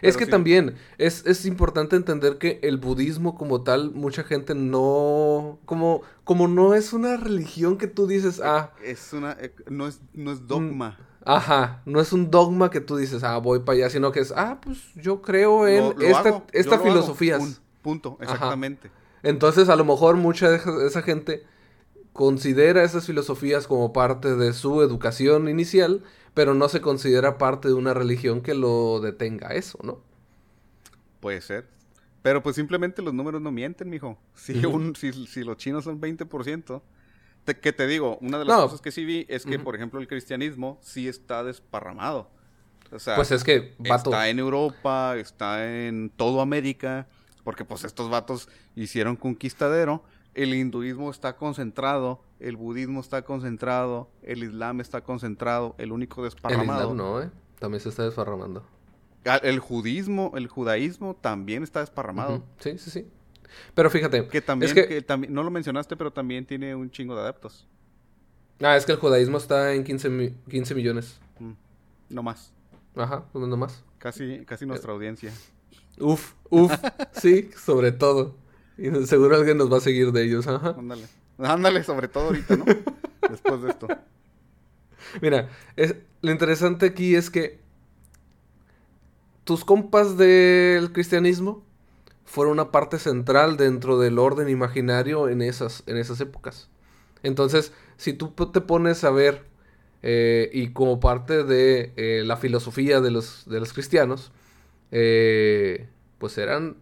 [0.04, 0.32] es que sí.
[0.32, 5.60] también es, es importante entender que el budismo como tal, mucha gente no...
[5.66, 9.32] Como, como no es una religión que tú dices, ah, Es una.
[9.40, 11.00] eh, No es, no es dogma.
[11.26, 14.32] ajá, no es un dogma que tú dices, ah, voy para allá, sino que es,
[14.36, 17.61] ah, pues yo creo en Lo- lo esta, hago, esta filosofías.
[17.82, 18.34] Pun- punto, Ajá.
[18.34, 18.92] exactamente.
[19.24, 21.44] Entonces, a lo mejor mucha de esa- gente
[22.14, 27.74] considera esas filosofías como parte de su educación inicial, pero no se considera parte de
[27.74, 30.00] una religión que lo detenga eso, ¿no?
[31.20, 31.68] Puede ser.
[32.22, 34.18] Pero pues simplemente los números no mienten, mijo.
[34.36, 36.82] Si, un, si, si los chinos son 20%,
[37.46, 38.64] te, que te digo, una de las No.
[38.64, 42.30] cosas que sí vi es que, por ejemplo, el cristianismo sí está desparramado.
[42.92, 47.08] O sea, Pues es que, vato, está en Europa, está en todo América,
[47.44, 50.04] porque pues estos vatos hicieron conquistadero.
[50.34, 56.32] El hinduismo está concentrado, el budismo está concentrado, el islam está concentrado, el único el
[56.32, 56.92] desparramado.
[56.92, 57.30] Islam no, ¿eh?
[57.60, 58.64] También se está desparramando.
[59.26, 62.44] Ah, El judismo, el judaísmo también está desparramado.
[62.60, 63.08] Sí, sí, sí.
[63.76, 66.90] Pero fíjate, Que también, es que, que también, no lo mencionaste, pero también tiene un
[66.90, 67.68] chingo de adeptos.
[68.64, 71.20] ah, es que el judaísmo está en 15, mi- 15 millones.
[71.40, 71.52] Mm,
[72.10, 72.54] No más.
[72.96, 73.84] Ajá, pues no más.
[73.98, 75.32] Casi, casi nuestra audiencia.
[76.02, 76.74] Uf, uf,
[77.14, 78.36] sí, sobre todo.
[78.78, 80.76] Y seguro alguien nos va a seguir de ellos, ajá.
[80.78, 81.06] Ándale.
[81.38, 82.66] Ándale, sobre todo ahorita, ¿no?
[83.30, 83.88] Después de esto.
[85.22, 87.60] Mira, es, lo interesante aquí es que
[89.44, 91.64] tus compas del cristianismo
[92.26, 96.70] fueron una parte central dentro del orden imaginario en esas, en esas épocas.
[97.24, 99.46] Entonces, si tú te pones a ver,
[100.04, 104.32] eh, y como parte de eh, la filosofía de los, de los cristianos,
[104.92, 106.78] eh, pues eran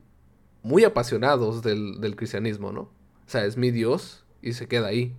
[0.63, 2.81] muy apasionados del, del cristianismo, ¿no?
[2.81, 5.15] O sea, es mi Dios y se queda ahí.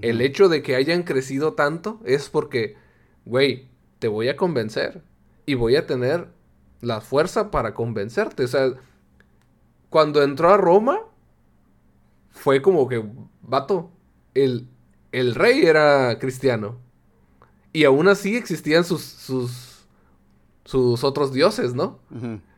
[0.00, 2.76] El hecho de que hayan crecido tanto es porque,
[3.24, 5.02] güey, te voy a convencer
[5.46, 6.28] y voy a tener
[6.80, 8.44] la fuerza para convencerte.
[8.44, 8.72] O sea,
[9.90, 11.00] cuando entró a Roma,
[12.30, 13.04] fue como que,
[13.42, 13.90] vato,
[14.34, 14.68] el,
[15.12, 16.78] el rey era cristiano.
[17.72, 19.69] Y aún así existían sus, sus,
[20.64, 21.98] sus otros dioses, ¿no?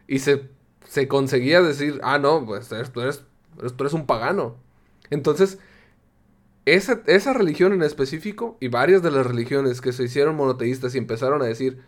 [0.09, 0.49] Y se,
[0.87, 3.23] se conseguía decir, ah, no, pues eres- tú eres,
[3.59, 4.57] tú eres un pagano.
[5.11, 5.59] Entonces,
[6.67, 10.99] esa, esa religión en específico y varias de las religiones que se hicieron monoteístas y
[10.99, 11.81] empezaron a decir,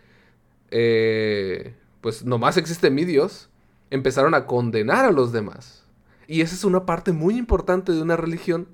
[0.71, 3.49] eh, pues nomás existe mi Dios,
[3.89, 5.83] empezaron a condenar a los demás.
[6.27, 8.67] Y esa es una parte muy importante de una religión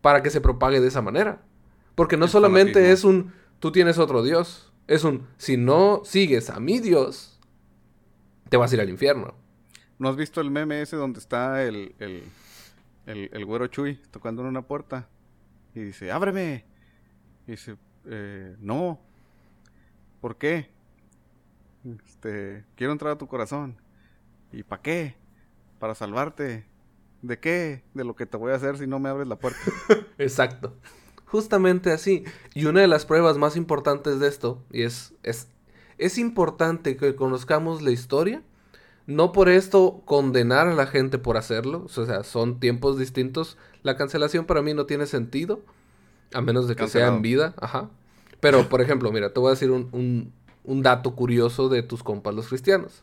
[0.00, 1.42] para que se propague de esa manera.
[1.94, 2.92] Porque no solamente fanatismo.
[2.94, 7.38] es un, tú tienes otro Dios, es un, si no sigues a mi Dios,
[8.48, 9.34] te vas a ir al infierno.
[9.98, 12.24] ¿No has visto el meme ese donde está el, el,
[13.06, 15.08] el, el güero Chuy tocando en una puerta?
[15.74, 16.64] Y dice, ábreme.
[17.46, 18.98] Y dice, "Eh, no.
[20.20, 20.70] ¿Por qué?
[22.06, 23.76] Este, quiero entrar a tu corazón.
[24.52, 25.16] ¿Y para qué?
[25.78, 26.66] Para salvarte.
[27.22, 27.82] ¿De qué?
[27.94, 29.60] De lo que te voy a hacer si no me abres la puerta.
[30.18, 30.76] Exacto.
[31.30, 32.24] Justamente así.
[32.54, 35.48] Y una de las pruebas más importantes de esto, y es, es,
[35.98, 38.42] es importante que conozcamos la historia,
[39.06, 43.56] no por esto condenar a la gente por hacerlo, o sea, son tiempos distintos.
[43.82, 45.60] La cancelación para mí no tiene sentido,
[46.34, 47.90] a menos de que sea en vida, ajá.
[48.40, 50.32] Pero, por ejemplo, mira, te voy a decir un, un,
[50.64, 53.02] un dato curioso de tus compas los cristianos.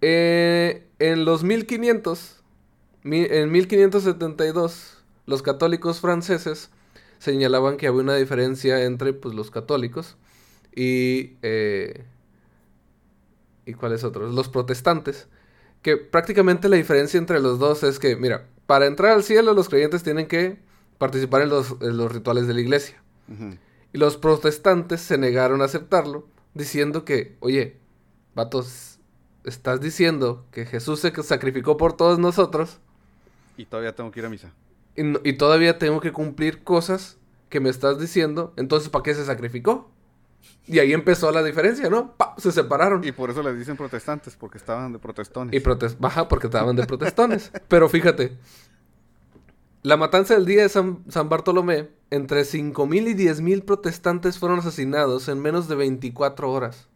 [0.00, 2.40] Eh, en los 1500,
[3.02, 4.97] mi- en 1572,
[5.28, 6.70] los católicos franceses
[7.18, 10.16] señalaban que había una diferencia entre pues, los católicos
[10.74, 11.36] y...
[11.42, 12.04] eh,
[13.66, 14.34] ¿Y cuáles otros?
[14.34, 15.28] Los protestantes.
[15.82, 19.68] Que prácticamente la diferencia entre los dos es que, mira, para entrar al cielo los
[19.68, 20.58] creyentes tienen que
[20.96, 22.96] participar en los, en los rituales de la iglesia.
[23.92, 27.76] Y los protestantes se negaron a aceptarlo, diciendo que, oye,
[28.34, 28.98] vatos,
[29.44, 32.78] estás diciendo que Jesús se sacrificó por todos nosotros
[33.58, 34.50] Y todavía tengo que ir a misa.
[34.98, 37.16] Y, no- y todavía tengo que cumplir cosas
[37.48, 39.90] que me estás diciendo, entonces ¿para qué se sacrificó?
[40.66, 42.14] Y ahí empezó la diferencia, ¿no?
[42.36, 43.02] Se separaron.
[43.04, 45.54] Y por eso les dicen protestantes, porque estaban de protestones.
[45.54, 47.50] Y protes baja porque estaban de protestones.
[47.68, 48.36] Pero fíjate,
[49.82, 55.28] la matanza del día de San, San Bartolomé, entre 5.000 y 10.000 protestantes fueron asesinados
[55.28, 56.88] en menos de 24 horas.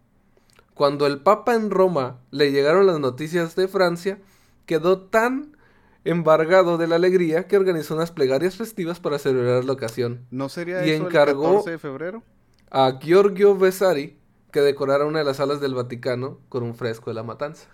[0.75, 4.19] Cuando el Papa en Roma le llegaron las noticias de Francia,
[4.67, 5.57] quedó tan
[6.05, 10.27] embargado de la alegría que organizó unas plegarias festivas para celebrar la ocasión.
[10.31, 12.23] ¿No sería Y eso encargó- el 14 de febrero?
[12.71, 14.19] A Giorgio Vasari
[14.51, 17.69] que decorara una de las salas del Vaticano con un fresco de la matanza.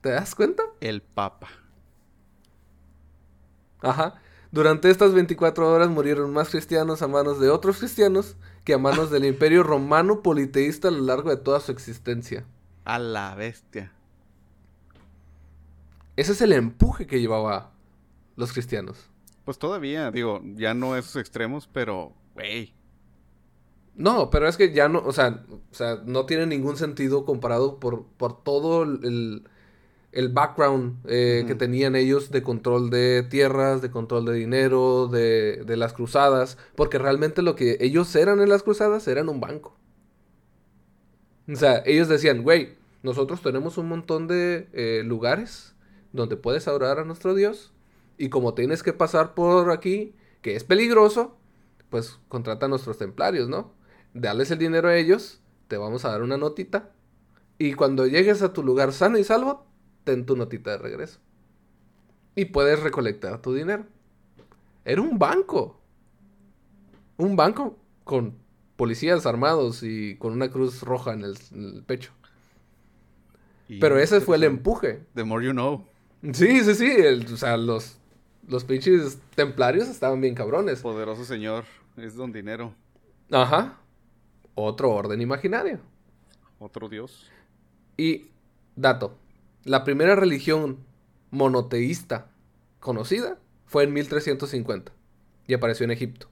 [0.00, 0.62] ¿Te das cuenta?
[0.80, 1.48] El Papa.
[3.80, 4.14] Ajá.
[4.50, 9.10] Durante estas 24 horas murieron más cristianos a manos de otros cristianos que a manos
[9.10, 12.44] del imperio romano politeísta a lo largo de toda su existencia.
[12.84, 13.92] A la bestia.
[16.16, 17.72] Ese es el empuje que llevaba
[18.36, 19.10] los cristianos.
[19.44, 22.74] Pues todavía, digo, ya no esos extremos, pero, güey.
[23.94, 27.78] No, pero es que ya no, o sea, o sea no tiene ningún sentido comparado
[27.78, 29.44] por, por todo el,
[30.12, 35.64] el- background eh, que tenían ellos de control de tierras, de control de dinero, de,
[35.66, 39.76] de las cruzadas, porque realmente lo que ellos eran en las cruzadas eran un banco.
[41.48, 45.71] O sea, ellos decían, güey, nosotros tenemos un montón de eh, lugares
[46.12, 47.72] donde puedes adorar a nuestro Dios,
[48.18, 51.36] y como tienes que pasar por aquí, que es peligroso,
[51.90, 53.72] pues contrata a nuestros templarios, ¿no?
[54.14, 56.90] Dales el dinero a ellos, te vamos a dar una notita,
[57.58, 59.66] y cuando llegues a tu lugar sano y salvo,
[60.04, 61.20] ten tu notita de regreso.
[62.34, 63.84] Y puedes recolectar tu dinero.
[64.84, 65.78] Era un banco.
[67.18, 68.36] Un banco con
[68.76, 72.10] policías armados y con una cruz roja en el, en el pecho.
[73.68, 75.04] Y- Pero ese fue el empuje.
[75.14, 75.84] The more you know.
[76.32, 76.90] Sí, sí, sí.
[76.90, 77.96] el- o sea, los,
[78.48, 80.80] los pinches templarios estaban bien cabrones.
[80.80, 81.64] Poderoso señor.
[81.96, 82.74] Es don dinero.
[83.30, 83.78] Ajá.
[84.54, 85.80] Otro orden imaginario.
[86.58, 87.28] Otro dios.
[87.96, 88.26] Y,
[88.76, 89.16] dato,
[89.64, 90.78] la primera religión
[91.30, 92.28] monoteísta
[92.80, 94.92] conocida fue en 1350
[95.46, 96.28] y apareció en Egipto.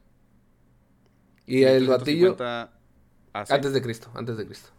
[1.46, 2.37] Y el batillo...
[2.37, 2.72] 1350
[3.33, 4.70] hace- Antes de Cristo, antes de Cristo.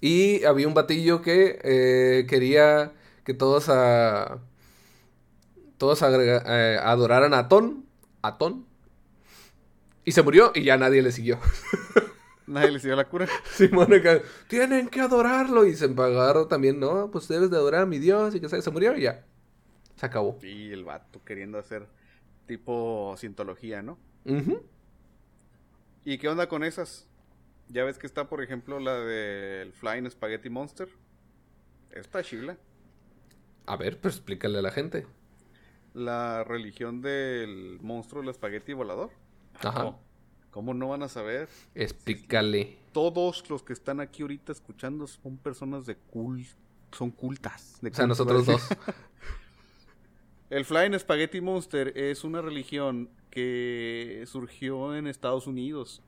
[0.00, 2.92] Y había un batillo que eh, quería
[3.24, 4.38] que todos a,
[5.78, 7.86] todos agrega- eh, adoraran a Atón,
[8.22, 8.66] Atón,
[10.04, 11.38] y se murió y ya nadie le siguió.
[12.46, 13.28] Nadie le siguió la cura.
[13.54, 17.86] Simón acá, tienen que adorarlo y se pagaron también, no, pues debes de adorar a
[17.86, 19.24] mi Dios y que se, se murió y ya,
[19.94, 20.36] se acabó.
[20.42, 21.86] Y el vato queriendo hacer
[22.46, 23.98] tipo cientología, ¿no?
[24.24, 24.64] Ujú.
[26.04, 27.06] ¿Y qué onda con esas?
[27.68, 30.88] Ya ves que está, por ejemplo, la del Flying Spaghetti Monster.
[31.92, 32.56] Está chila.
[33.66, 35.06] A ver, pues explícale a la gente.
[35.94, 39.10] La religión del monstruo del espagueti volador.
[39.60, 39.84] Ajá.
[39.84, 40.00] ¿Cómo?
[40.50, 41.48] ¿Cómo no van a saber?
[41.74, 42.76] Explícale.
[42.92, 46.44] Todos los que están aquí ahorita escuchando son personas de cul...
[46.92, 47.78] Son cultas.
[47.80, 48.68] de O sea, culto, nosotros dos.
[50.50, 56.02] El Flying Spaghetti Monster es una religión que surgió en Estados Unidos.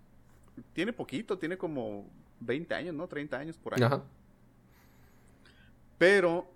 [0.72, 2.10] Tiene poquito, tiene como
[2.40, 3.06] 20 años, ¿no?
[3.06, 3.82] 30 años por ahí.
[3.82, 4.02] Ajá.
[5.98, 6.50] Pero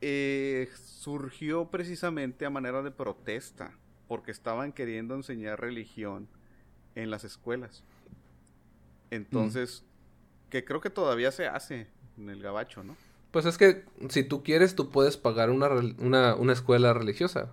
[0.00, 3.72] eh, surgió precisamente a manera de protesta,
[4.08, 6.28] porque estaban queriendo enseñar religión
[6.94, 7.84] en las escuelas.
[9.10, 9.84] Entonces,
[10.50, 12.96] que creo que todavía se hace en el gabacho, ¿no?
[13.30, 17.52] Pues es que si tú quieres, tú puedes pagar una, una, una escuela religiosa.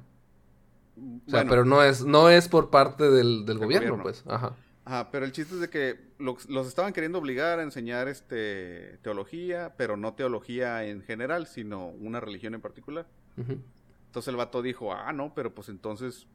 [1.27, 4.03] O sea, Bueno, pero no es, no es por parte del, del Del gobierno, gobierno.
[4.03, 4.23] pues.
[4.27, 4.55] Ajá.
[4.85, 8.97] Ajá, pero el chiste es de que los, los estaban queriendo obligar a enseñar este
[9.01, 13.07] teología, pero no teología en general, sino una religión en particular.
[13.37, 13.59] Ujú.
[14.07, 16.27] Entonces el vato dijo, ah, no, pero pues entonces,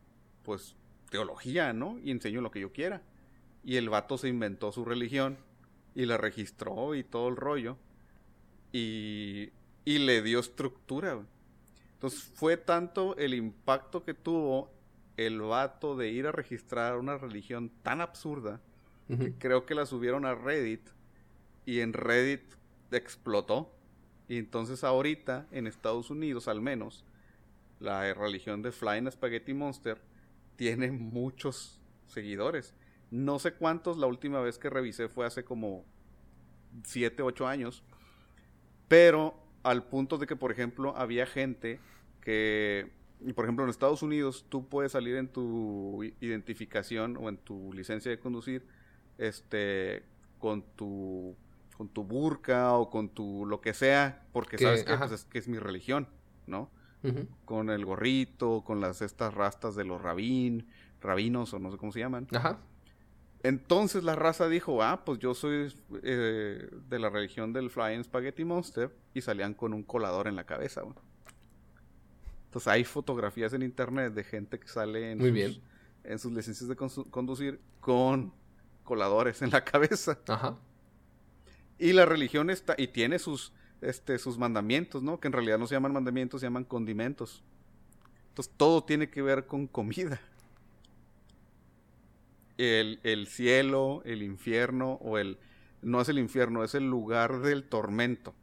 [0.42, 0.74] pues
[1.10, 1.98] teología, ¿no?
[2.02, 3.02] Y enseño lo que yo quiera.
[3.62, 5.36] Y el vato se inventó su religión
[5.94, 7.76] y la registró y todo el rollo.
[8.72, 9.50] Y,
[9.84, 11.18] y le dio estructura.
[11.94, 14.72] Entonces fue tanto el impacto que tuvo
[15.18, 18.60] el vato de ir a registrar una religión tan absurda
[19.08, 20.86] que creo que la subieron a Reddit
[21.64, 22.42] y en Reddit
[22.92, 23.74] explotó.
[24.28, 27.04] Y entonces ahorita en Estados Unidos al menos
[27.80, 30.00] la religión de Flying Spaghetti Monster
[30.56, 32.74] tiene muchos seguidores.
[33.10, 35.84] No sé cuántos, la última vez que revisé fue hace como
[36.84, 37.82] 7, 8 años.
[38.86, 41.80] Pero al punto de que, por ejemplo, había gente
[42.20, 42.90] que,
[43.20, 47.72] y por ejemplo, en Estados Unidos tú puedes salir en tu identificación o en tu
[47.72, 48.66] licencia de conducir
[49.18, 50.04] este
[50.38, 51.36] con tu
[51.76, 55.24] con tu burka o con tu lo que sea porque Que- sabes que, pues, es,
[55.24, 56.08] que es mi religión
[56.46, 56.70] no
[57.44, 60.66] con el gorrito, con las estas rastas de los rabín,
[61.00, 62.26] rabinos o no sé cómo se llaman.
[62.32, 62.58] Ajá.
[63.44, 68.44] Entonces la raza dijo, ah, pues yo soy eh, de la religión del Flying Spaghetti
[68.44, 70.82] Monster y salían con un colador en la cabeza.
[70.82, 70.96] güey.
[72.58, 75.62] Entonces hay fotografías en internet de gente que sale en, Muy sus, bien.
[76.02, 78.32] en sus licencias de conducir con
[78.82, 80.18] coladores en la cabeza.
[80.26, 80.58] Ajá.
[81.78, 85.20] Y la religión está, y tiene sus, este, sus mandamientos, ¿no?
[85.20, 87.44] Que en realidad no se llaman mandamientos, se llaman condimentos.
[88.30, 90.20] Entonces todo tiene que ver con comida.
[92.56, 95.38] El, el cielo, el infierno, o el...
[95.80, 98.34] No es el infierno, es el lugar del tormento.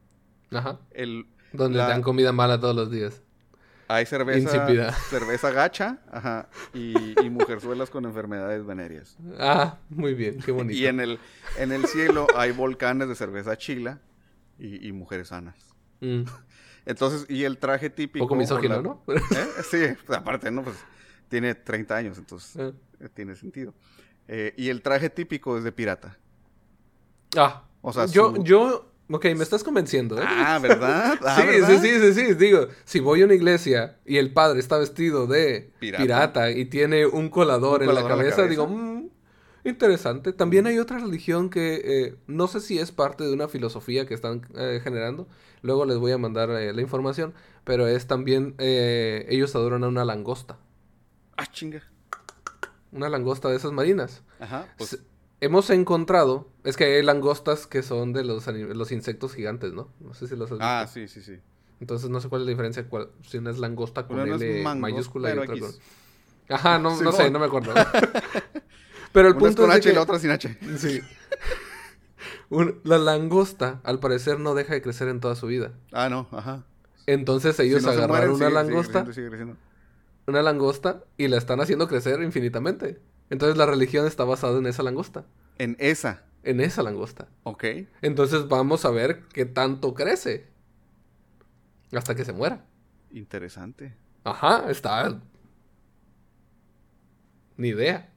[0.51, 0.79] Ajá.
[0.91, 3.21] El, Donde La- dan comida mala todos los días.
[3.87, 9.17] Hay cerveza, cerveza gacha, ajá, y, y mujerzuelas con enfermedades venéreas.
[9.39, 10.77] Ah, muy bien, qué bonito.
[10.77, 11.19] Y en el,
[11.57, 13.99] en el cielo hay volcanes de cerveza chila
[14.57, 15.55] y, y mujeres sanas.
[16.01, 16.23] Mm,
[16.85, 18.25] Entonces, y el traje típico.
[18.25, 19.03] poco misógino, la- ¿no?
[19.07, 19.19] ¿Eh?
[19.69, 20.63] Sí, pues, aparte, ¿no?
[20.63, 20.77] Pues
[21.29, 22.73] tiene 30 años, entonces Eh.
[23.01, 23.73] eh, tiene sentido.
[24.27, 26.17] Eh, y el traje típico es de pirata.
[27.37, 30.25] Ah, O sea, yo, su- yo, ok, me estás convenciendo, ¿eh?
[30.27, 31.19] Ah, ¿verdad?
[31.25, 31.81] Ah, sí, ¿verdad?
[31.81, 35.27] sí, sí, sí, sí, digo, si voy a una iglesia y el padre está vestido
[35.27, 36.03] de Pirata.
[36.03, 39.09] pirata, y tiene un colador, Un en, la colador en la cabeza, digo, "Mm,
[39.63, 40.33] interesante.
[40.33, 44.13] También hay otra religión que eh, no sé si es parte de una filosofía que
[44.13, 45.27] están eh, generando,
[45.61, 47.33] luego les voy a mandar eh, la información,
[47.63, 50.57] pero es también, eh, ellos adoran a una langosta,
[51.37, 51.81] Ah, chinga.
[52.91, 54.21] una langosta de esas marinas.
[54.39, 54.99] Ajá, pues Se-
[55.41, 59.89] Hemos encontrado, es que hay langostas que son de los, los insectos gigantes, ¿no?
[59.99, 60.65] No sé si los has visto.
[60.65, 61.39] Ah, sí, sí, sí.
[61.81, 64.63] Entonces no sé cuál es la diferencia, cuál- si una es langosta con Una L
[64.63, 65.71] mango, mayúscula y otra con...
[66.49, 67.73] Ajá, no, no sé, no me acuerdo.
[69.11, 70.57] pero el Una es punto con es de H y la otra sin H.
[70.77, 71.01] Sí.
[72.49, 75.73] Un- la langosta, al parecer, no deja de crecer en toda su vida.
[75.91, 76.63] Ah, no, ajá.
[77.07, 79.57] Entonces ellos Si no agarraron mueren, una sigue- sigue langosta, creciendo, sigue creciendo.
[80.27, 82.99] una langosta, y la están haciendo crecer infinitamente.
[83.29, 85.25] Entonces la religión está basada en esa langosta.
[85.57, 87.27] En esa, En esa langosta.
[87.43, 87.63] ok.
[88.01, 90.47] Entonces vamos a ver qué tanto crece.
[91.91, 92.65] Hasta que se muera.
[93.11, 93.95] Interesante.
[94.23, 95.21] Ajá, está.
[97.57, 98.11] Ni idea.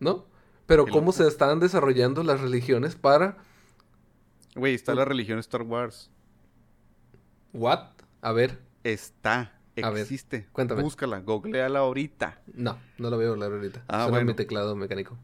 [0.00, 0.26] ¿No?
[0.66, 3.36] Pero cómo se están desarrollando las religiones para.
[4.56, 6.10] Güey, está la religión Star Wars.
[7.52, 7.90] ¿What?
[8.22, 8.58] A ver.
[8.82, 10.46] Está, A ver, existe.
[10.52, 10.82] cuéntame.
[10.82, 12.40] Búscala, googleala ahorita.
[12.54, 13.82] No, no lo veo hablar ahorita.
[13.88, 14.26] Ah, Solo bueno.
[14.26, 15.16] mi teclado mecánico.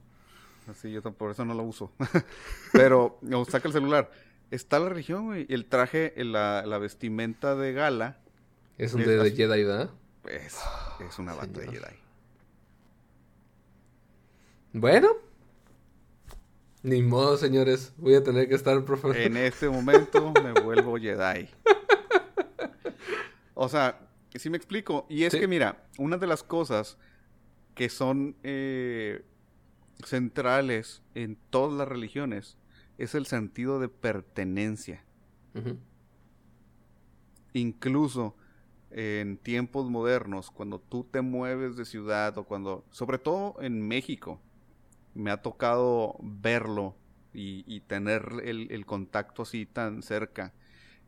[0.68, 1.92] Así yo por eso no la uso.
[2.72, 4.10] Pero, no, saca el celular.
[4.50, 5.46] Está la religión, güey.
[5.48, 8.18] El traje, el- la, la vestimenta de gala,
[8.78, 9.30] Es un Es de.
[9.32, 9.90] Jedi, ¿verdad?
[10.22, 10.58] pues,
[11.08, 11.66] es una bata de.
[11.68, 11.96] Jedi.
[14.72, 15.10] Bueno.
[16.82, 17.92] Ni modo, señores.
[17.98, 19.26] Voy a tener que estar profe.
[19.26, 21.48] En este momento me vuelvo Jedi.
[23.62, 23.98] O sea,
[24.38, 25.06] sí me explico.
[25.08, 25.40] Y es Sí.
[25.40, 26.98] que, mira, una de las cosas
[27.74, 29.24] que son eh,
[30.04, 32.56] centrales en todas las religiones
[32.98, 35.04] es el sentido de pertenencia.
[37.52, 38.36] Incluso
[38.90, 44.40] en tiempos modernos, cuando tú te mueves de ciudad o cuando, sobre todo en México,
[45.14, 46.96] me ha tocado verlo
[47.32, 50.52] y, y tener el, el contacto así tan cerca,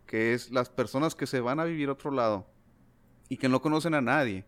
[0.06, 2.46] que es las personas que se van a vivir a otro lado
[3.32, 4.44] y que no conocen a nadie,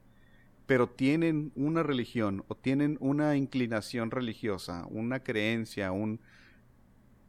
[0.67, 6.21] pero tienen una religión o tienen una inclinación religiosa, una creencia, un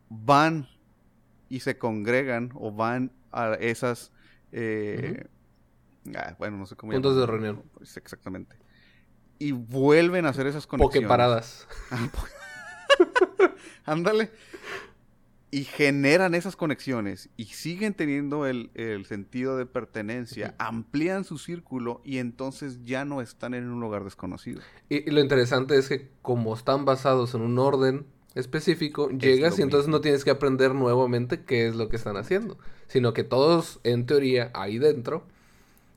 [0.09, 0.67] van
[1.47, 4.11] y se congregan o van a esas
[4.51, 5.27] eh,
[6.13, 7.63] ah, bueno, no sé cómo Puntos de reunión.
[7.79, 8.57] Exactamente.
[9.39, 11.07] Y vuelven a hacer esas conexiones.
[11.07, 11.69] Pokeparadas.
[13.85, 14.29] Ándale.
[15.55, 22.01] Y generan esas conexiones y siguen teniendo el, el sentido de pertenencia, amplían su círculo
[22.03, 24.65] y entonces ya no están en un lugar desconocido.
[24.89, 29.61] Y, y lo interesante es que como están basados en un orden específico, llegas y
[29.61, 29.97] entonces mismo.
[29.97, 34.05] no tienes que aprender nuevamente qué es lo que están haciendo, sino que todos, en
[34.05, 35.25] teoría, ahí dentro,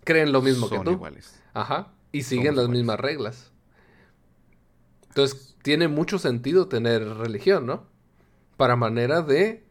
[0.04, 0.92] creen lo mismo Son que tú.
[0.92, 1.42] iguales.
[1.54, 1.92] Ajá.
[2.12, 2.78] Y siguen Somos las iguales.
[2.78, 3.52] mismas reglas.
[5.08, 7.86] Entonces, tiene mucho sentido tener religión, ¿no?
[8.58, 9.64] Para manera de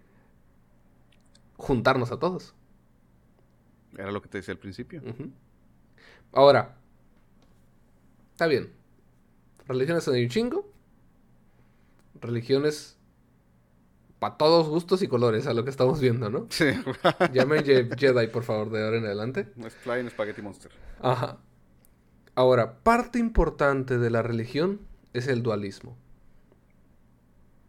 [1.58, 2.56] juntarnos a todos.
[3.96, 5.02] Era lo que te decía al principio.
[6.34, 6.76] Ahora,
[8.32, 8.72] está bien.
[9.68, 10.72] Religiones hay un chingo.
[12.22, 12.98] Religiones
[14.20, 16.48] para todos gustos y colores, a lo que estamos viendo, ¿no?
[16.50, 16.66] Sí.
[17.34, 19.52] Llamen Ye- Jedi, por favor, de ahora en adelante.
[19.64, 20.72] es Flying Spaghetti Monster.
[21.02, 21.38] Ajá.
[22.34, 24.80] Ahora, parte importante de la religión
[25.14, 25.98] es el dualismo.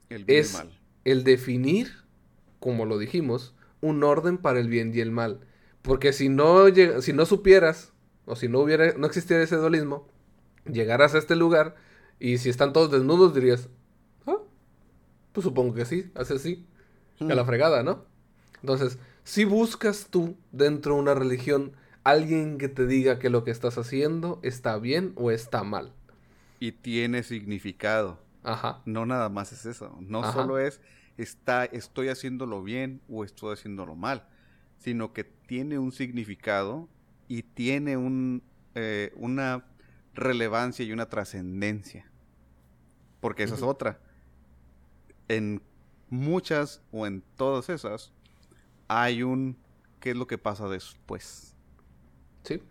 [0.08, 0.77] El bien y el mal.
[1.10, 1.92] El definir,
[2.60, 5.40] como lo dijimos, un orden para el bien y el mal.
[5.82, 7.92] Porque si no, llega- si no supieras
[8.26, 10.08] o si no hubiera, no existiera ese dualismo,
[10.70, 11.76] llegaras a este lugar
[12.20, 13.68] y si están todos desnudos dirías,
[14.26, 14.38] ah,
[15.32, 16.66] pues supongo que sí, hace así,
[17.28, 17.46] a la Hmm.
[17.46, 18.04] fregada, ¿no?
[18.62, 21.72] Entonces, si buscas tú dentro de una religión
[22.04, 25.92] alguien que te diga que lo que estás haciendo está bien o está mal.
[26.60, 28.18] Y tiene significado.
[28.42, 28.82] Ajá.
[28.84, 29.96] No nada más es eso.
[30.00, 30.32] No Ajá.
[30.32, 30.80] solo es
[31.18, 34.26] está, estoy haciéndolo bien o estoy haciéndolo mal,
[34.78, 36.88] sino que tiene un significado
[37.28, 38.42] y tiene un,
[38.74, 39.66] eh, una
[40.14, 42.10] relevancia y una trascendencia.
[43.20, 44.00] Porque esa es otra.
[45.26, 45.60] En
[46.08, 48.12] muchas o en todas esas
[48.86, 49.58] hay un
[50.00, 51.54] ¿qué es lo que pasa después?
[52.44, 52.62] Sí.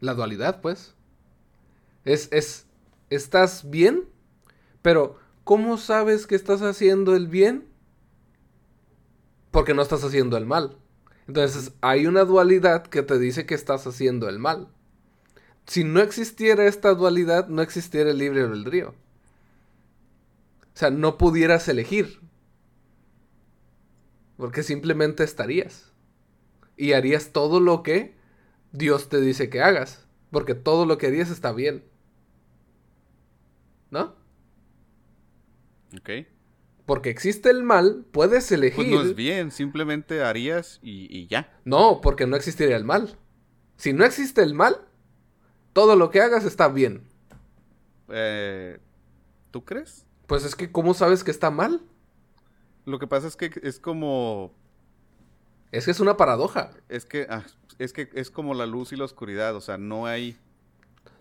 [0.00, 0.94] La dualidad, pues.
[2.04, 2.66] Es, es,
[3.10, 4.08] estás bien,
[4.82, 5.18] pero
[5.48, 7.66] ¿cómo sabes que estás haciendo el bien?
[9.50, 10.76] Porque no estás haciendo el mal.
[11.26, 14.68] Entonces hay una dualidad que te dice que estás haciendo el mal.
[15.66, 18.90] Si no existiera esta dualidad, no existiera el libre albedrío.
[18.90, 18.94] O
[20.74, 22.20] sea, no pudieras elegir.
[24.36, 25.92] Porque simplemente estarías.
[26.76, 28.14] Y harías todo lo que
[28.72, 30.04] Dios te dice que hagas.
[30.30, 31.84] Porque todo lo que harías está bien.
[33.90, 34.17] ¿No?
[35.96, 36.26] ¿Ok?
[36.86, 38.76] Porque existe el mal, puedes elegir.
[38.76, 41.52] Pues no es bien, simplemente harías y, y ya.
[41.64, 43.18] No, porque no existiría el mal.
[43.76, 44.76] Si no existe el mal,
[45.72, 47.02] todo lo que hagas está bien.
[48.08, 48.78] Eh,
[49.50, 50.06] ¿Tú crees?
[50.26, 51.82] Pues es que, ¿cómo sabes que está mal?
[52.86, 54.54] Lo que pasa es que es como
[55.70, 56.70] Es que es una paradoja.
[56.88, 57.44] Es que, ah,
[57.78, 60.38] es que es como la luz y la oscuridad, o sea, no hay...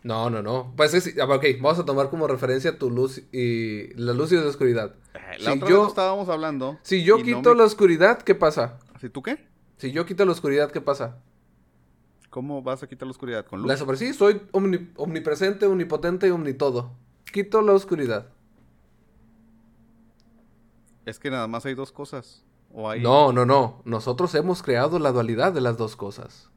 [0.04, 0.74] No, no, no.
[0.78, 4.36] Pues es, ah, ok, vamos a tomar como referencia tu luz y la luz y
[4.36, 4.96] la oscuridad.
[5.40, 6.78] La Si otra yo- vez estábamos hablando...
[6.84, 8.80] Si yo no quito me- la oscuridad, ¿qué pasa?
[9.02, 9.48] ¿Si tú qué?
[9.78, 11.18] Si yo quito la oscuridad, ¿qué pasa?
[12.30, 13.46] ¿Cómo vas a quitar la oscuridad?
[13.46, 13.68] ¿Con luz?
[13.68, 16.92] La super- sí, soy omni- omnipresente, omnipotente y omnitodo.
[17.32, 18.28] Quito la oscuridad.
[21.06, 22.44] Es que nada más hay dos cosas.
[22.74, 23.02] O hay...
[23.02, 23.82] No, no, no.
[23.86, 26.50] Nosotros hemos creado la dualidad de las dos cosas.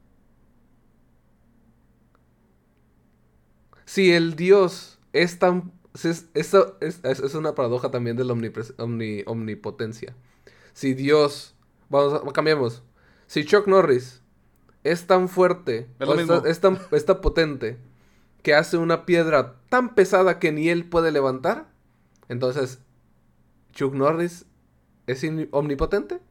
[3.91, 5.73] Si el Dios es tan...
[5.95, 10.15] si es, es, es- es una paradoja también de la omni- omnipotencia.
[10.71, 11.55] Si Dios...
[11.89, 12.31] Vamos a...
[12.31, 12.83] Cambiamos.
[13.27, 14.21] Si Chuck Norris
[14.85, 16.47] es tan fuerte, Es lo o está- mismo.
[16.47, 17.77] es tan, es tan potente,
[18.43, 21.67] que hace una piedra tan pesada que ni él puede levantar,
[22.29, 22.79] entonces
[23.73, 24.45] Chuck Norris
[25.05, 25.21] es
[25.51, 26.21] omnipotente.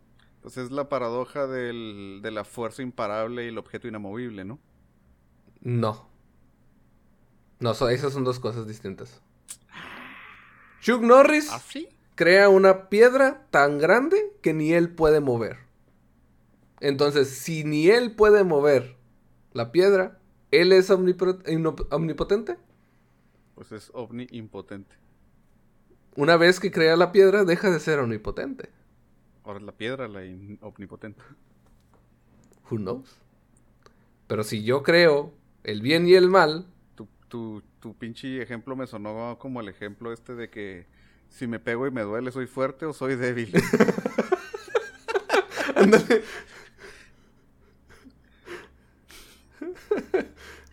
[0.40, 4.58] Pues es la paradoja del- de la fuerza imparable y el objeto inamovible, ¿no?
[5.60, 6.08] No.
[7.60, 9.20] No, so- esas son dos cosas distintas.
[10.80, 11.88] Chuck Norris ¿Así?
[12.14, 15.58] crea una piedra tan grande que ni él puede mover.
[16.80, 18.96] Entonces, si ni él puede mover
[19.52, 20.18] la piedra,
[20.50, 22.56] ¿él es omnipotente?
[23.54, 24.94] Pues es ovni impotente.
[26.16, 28.70] Una vez que crea la piedra, deja de ser omnipotente.
[29.44, 30.20] Ahora es la piedra la
[30.62, 31.20] omnipotente.
[32.70, 33.16] Who knows?
[34.26, 35.34] Pero si yo creo
[35.64, 36.66] el bien y el mal,
[37.30, 40.86] Tu, tu, pinche ejemplo me sonó como el ejemplo este de que
[41.28, 43.52] si me pego y me duele, ¿soy fuerte o soy débil?
[45.76, 46.22] Ándale.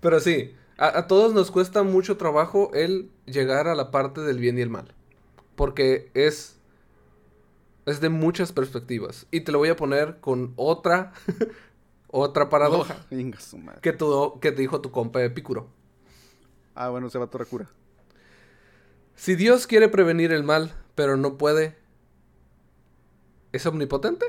[0.02, 4.40] Pero sí, a, a todos nos cuesta mucho trabajo el llegar a la parte del
[4.40, 4.94] bien y el mal.
[5.56, 6.58] Porque es,
[7.86, 9.28] es de muchas perspectivas.
[9.32, 11.14] Y te lo voy a poner con otra,
[12.10, 15.70] otra paradoja Oh, que, tu, que te dijo tu compa Epicuro.
[16.78, 17.68] Ah, bueno, se va a toda cura.
[19.16, 21.76] Si Dios quiere prevenir el mal, pero no puede,
[23.52, 24.26] ¿es omnipotente?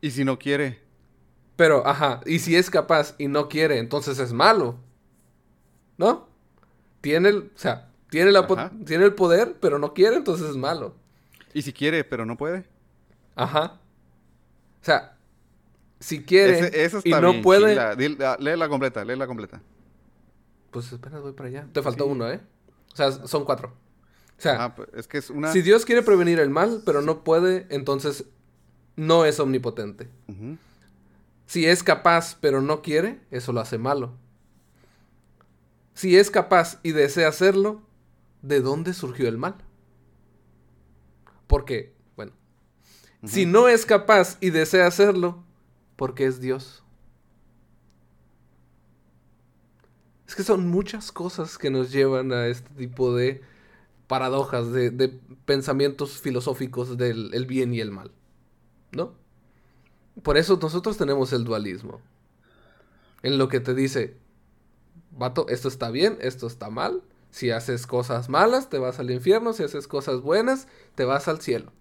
[0.00, 0.80] Y si no quiere,
[1.56, 4.78] Pero, ajá, y si es capaz y no quiere, entonces es malo.
[5.98, 6.28] ¿No?
[7.00, 8.46] Tiene el, o sea, tiene, la
[8.84, 10.94] tiene el poder, pero no quiere, entonces es malo.
[11.54, 12.64] y si quiere, pero no puede.
[13.34, 13.80] Ajá.
[14.82, 15.16] O sea,
[16.00, 18.30] si quiere Ese- y no puede, chila.
[18.32, 19.60] Ah, léela completa, léela completa.
[20.76, 21.68] Pues apenas voy para allá.
[21.72, 22.10] Te faltó Sí.
[22.10, 22.40] uno, ¿eh?
[22.92, 23.72] O sea, son cuatro.
[24.38, 25.50] O sea, Ah, pues, es que es una...
[25.50, 28.26] si Dios quiere prevenir el mal, pero no puede, entonces
[28.94, 30.10] no es omnipotente.
[31.46, 34.12] Si es capaz pero no quiere, eso lo hace malo.
[35.94, 37.80] Si es capaz y desea hacerlo,
[38.42, 39.54] ¿de dónde surgió el mal?
[41.46, 42.32] Porque, bueno,
[43.24, 45.42] si no es capaz y desea hacerlo,
[45.96, 46.82] porque es Dios.
[50.26, 53.42] Es que son muchas cosas que nos llevan a este tipo de
[54.06, 58.10] paradojas, de, pensamientos filosóficos del el bien y el mal.
[58.92, 59.14] ¿No?
[60.22, 62.00] Por eso nosotros tenemos el dualismo.
[63.22, 64.16] en lo que te dice,
[65.10, 67.02] vato, esto está bien, esto está mal.
[67.30, 69.52] Si haces cosas malas, te vas al infierno.
[69.52, 71.72] Si haces cosas buenas, te vas al cielo.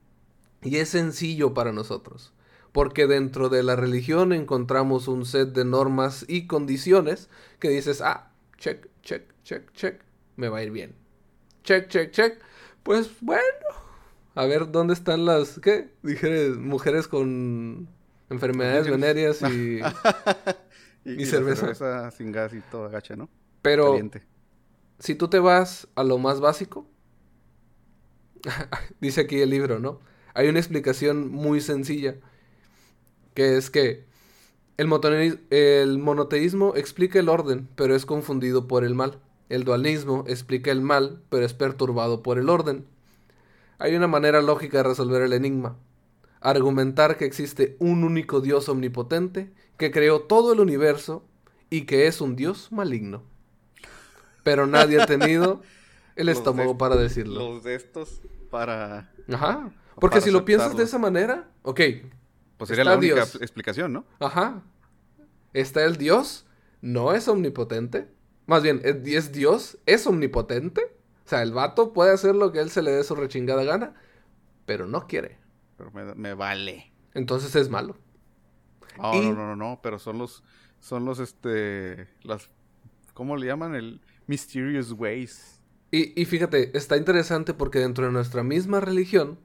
[0.62, 2.34] Y es sencillo para nosotros.
[2.72, 7.30] Porque dentro de la religión encontramos un set de normas y condiciones
[7.60, 10.01] que dices, ah, check, check, check, check,
[10.36, 10.95] me va a ir bien.
[11.64, 12.39] Check, check, check.
[12.84, 13.41] Pues bueno.
[14.36, 15.89] A ver, ¿dónde están las, qué?
[16.03, 17.88] Dije, mujeres con
[18.30, 19.80] enfermedades venéreas y...
[21.06, 22.12] y, cerveza.
[22.12, 23.30] sin gas y todo agacha, ¿no?
[23.62, 23.97] Pero
[24.99, 26.88] si tú te vas a lo más básico,
[29.01, 30.01] dice aquí el libro, ¿no?
[30.34, 32.16] Hay una explicación muy sencilla,
[33.34, 34.06] que es que
[34.78, 39.19] el, el monoteísmo explica el orden, pero es confundido por el mal.
[39.49, 42.86] El dualismo explica el mal, pero es perturbado por el orden.
[43.78, 45.78] Hay una manera lógica de resolver el enigma.
[46.41, 51.23] Argumentar que existe un único Dios omnipotente que creó todo el universo
[51.69, 53.23] y que es un Dios maligno
[54.45, 55.61] pero nadie ha tenido
[56.15, 57.51] el estómago para decirlo.
[57.51, 59.11] Los de estos para...
[59.28, 59.71] Ajá.
[59.99, 61.82] Porque si lo piensas de esa manera, ok.
[62.58, 64.06] Pues sería la única explicación, ¿no?
[64.20, 64.64] Ajá.
[65.53, 66.45] Está el Dios,
[66.82, 68.08] no es omnipotente.
[68.45, 70.82] Más bien, es Dios, es omnipotente.
[71.26, 73.95] O sea, el vato puede hacer lo que él se le dé su rechingada gana,
[74.66, 75.39] pero no quiere.
[75.78, 76.91] Pero me, vale.
[77.14, 77.97] Entonces es malo.
[78.97, 80.43] No, no, no, no, no, pero son los,
[80.80, 82.49] son los, este, las,
[83.14, 83.76] ¿cómo le llaman?
[83.76, 85.62] El, Mysterious Ways.
[85.91, 89.39] Y, fíjate, está interesante porque dentro de nuestra misma religión,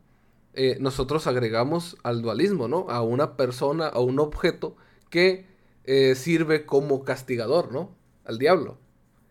[0.54, 2.86] eh, nosotros agregamos al dualismo, ¿no?
[2.90, 4.76] A una persona, a un objeto
[5.08, 5.46] que
[5.84, 7.96] eh, sirve como castigador, ¿no?
[8.24, 8.78] Al diablo.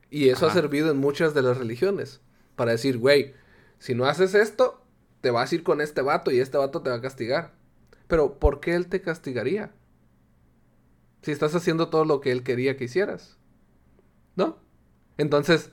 [0.10, 2.22] Y eso ha servido en muchas de las religiones.
[2.56, 3.34] Para decir, güey,
[3.78, 4.82] si no haces esto,
[5.22, 7.54] te vas a ir con este vato y este vato te va a castigar.
[8.08, 9.72] Pero, ¿por qué él te castigaría?
[11.22, 13.38] Si estás haciendo todo lo que él quería que hicieras.
[14.36, 14.58] ¿No?
[15.18, 15.72] Entonces,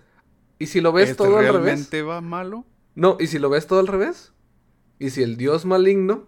[0.59, 1.63] ¿y si lo ves todo al revés?
[1.63, 2.67] ¿Realmente va malo?
[2.95, 4.33] No, ¿y si lo ves todo al revés?
[4.99, 6.27] ¿Y si el dios maligno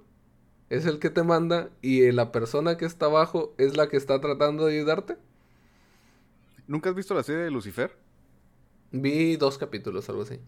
[0.69, 4.21] es el que te manda y la persona que está abajo es la que está
[4.21, 5.16] tratando de ayudarte?
[6.66, 7.97] ¿Nunca has visto la serie de Lucifer?
[8.93, 10.39] Vi dos capítulos, algo así.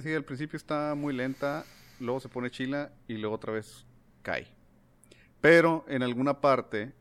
[0.00, 1.64] Sí, al principio está muy lenta,
[2.00, 3.84] luego se pone chila y luego otra vez
[4.22, 4.48] cae.
[5.40, 6.92] Pero en alguna parte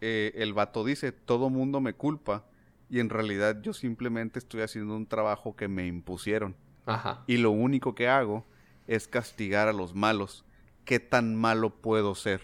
[0.00, 2.44] eh, el vato dice, todo mundo me culpa
[2.88, 6.56] y en realidad yo simplemente estoy haciendo un trabajo que me impusieron.
[6.86, 7.24] Ajá.
[7.26, 8.46] Y lo único que hago
[8.86, 10.44] es castigar a los malos.
[10.84, 12.40] ¿Qué tan malo puedo ser?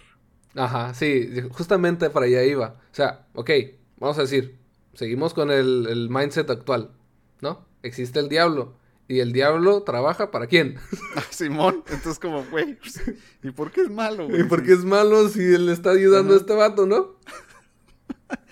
[0.54, 2.80] Ajá, sí, justamente para allá iba.
[2.90, 3.50] O sea, ok,
[3.98, 4.58] vamos a decir,
[4.94, 6.90] seguimos con el, mindset actual,
[7.40, 7.66] ¿no?
[7.82, 8.74] Existe el diablo.
[9.08, 10.76] ¿Y el diablo trabaja para quién?
[11.16, 12.78] Ah, Simón, entonces como, güey,
[13.42, 14.28] ¿y por qué es malo?
[14.34, 17.16] ¿Y por qué es malo si él le está ayudando a este vato, no?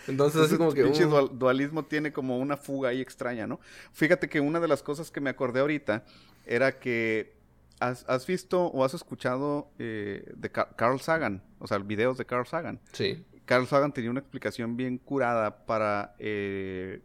[0.06, 0.84] Entonces, así como que.
[0.84, 1.28] Pinche uh.
[1.28, 3.60] dualismo tiene como una fuga ahí extraña, ¿no?
[3.92, 6.04] Fíjate que una de las cosas que me acordé ahorita
[6.46, 7.36] era que.
[7.80, 11.42] ¿Has, visto o has escuchado eh, de Carl Sagan?
[11.58, 12.78] O sea, videos de Carl Sagan.
[12.92, 13.24] Sí.
[13.46, 16.14] Carl Sagan tenía una explicación bien curada para.
[16.18, 17.02] Eh,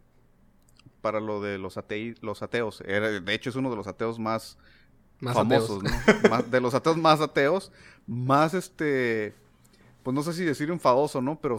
[1.00, 1.78] para lo de los,
[2.20, 2.78] los ateos.
[2.80, 4.58] de hecho, es uno de los ateos más,
[5.20, 5.90] famosos, ¿no?
[6.50, 7.70] de los ateos más ateos,
[8.06, 9.32] más este,
[10.02, 11.40] pues no sé si decir enfadoso, ¿no?
[11.40, 11.58] Pero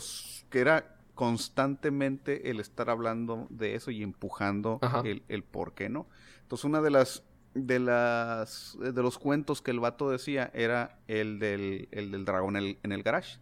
[0.50, 6.08] que era constantemente el estar hablando de eso y empujando el, el, por qué, ¿no?
[6.42, 7.24] Entonces, una de las
[7.66, 12.56] de las de los cuentos que el vato decía era el del, el del dragón
[12.56, 13.40] en el, en el garage.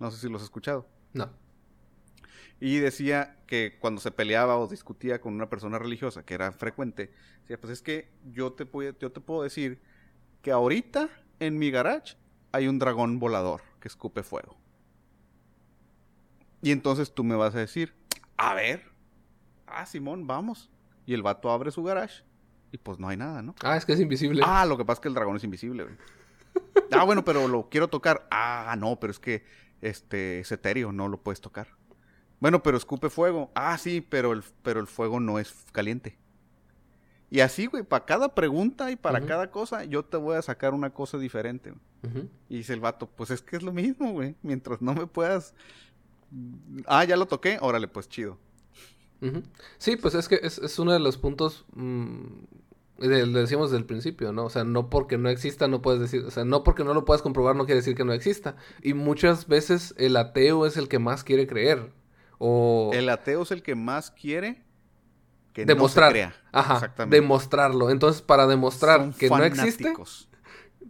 [0.00, 0.86] No sé si los has escuchado.
[1.12, 1.30] No.
[2.60, 7.12] Y decía que cuando se peleaba o discutía con una persona religiosa, que era frecuente,
[7.42, 9.80] decía, pues es que yo te, puedo, yo te puedo decir
[10.40, 11.08] que ahorita
[11.40, 12.16] en mi garage
[12.52, 14.56] hay un dragón volador que escupe fuego.
[16.62, 17.92] Y entonces tú me vas a decir,
[18.36, 18.82] a ver,
[19.66, 20.70] ah, Simón, vamos.
[21.06, 22.24] Y el vato abre su garage
[22.74, 23.54] y pues no hay nada, ¿no?
[23.62, 24.42] Ah, es que es invisible.
[24.44, 25.86] Ah, lo que pasa es que el dragón es invisible,
[26.90, 28.26] ah, bueno, pero lo quiero tocar.
[28.32, 29.44] Ah, no, pero es que
[29.80, 31.68] este es etéreo, no lo puedes tocar.
[32.40, 33.52] Bueno, pero escupe fuego.
[33.54, 36.18] Ah, sí, pero el, pero el fuego no es caliente.
[37.30, 40.74] Y así, güey, para cada pregunta y para cada cosa, yo te voy a sacar
[40.74, 41.74] una cosa diferente.
[42.48, 44.34] Y dice el vato, pues es que es lo mismo, güey.
[44.42, 45.54] Mientras no me puedas
[46.86, 48.38] Ah, ya lo toqué, órale, pues chido.
[49.78, 52.26] Sí, pues es que es, uno de los puntos, mm,
[52.98, 54.44] lo decíamos desde el principio, ¿no?
[54.44, 57.04] O sea, no porque no exista, no puedes decir, o sea, no porque no lo
[57.04, 58.56] puedas comprobar, no quiere decir que no exista.
[58.82, 61.92] Y muchas veces el ateo es el que más quiere creer.
[62.38, 62.90] O...
[62.92, 64.62] El ateo es el que más quiere
[65.54, 66.12] que demostrar.
[66.12, 66.34] No se crea.
[66.52, 67.90] Ajá, demostrarlo.
[67.90, 69.94] Entonces, para demostrar que no existe,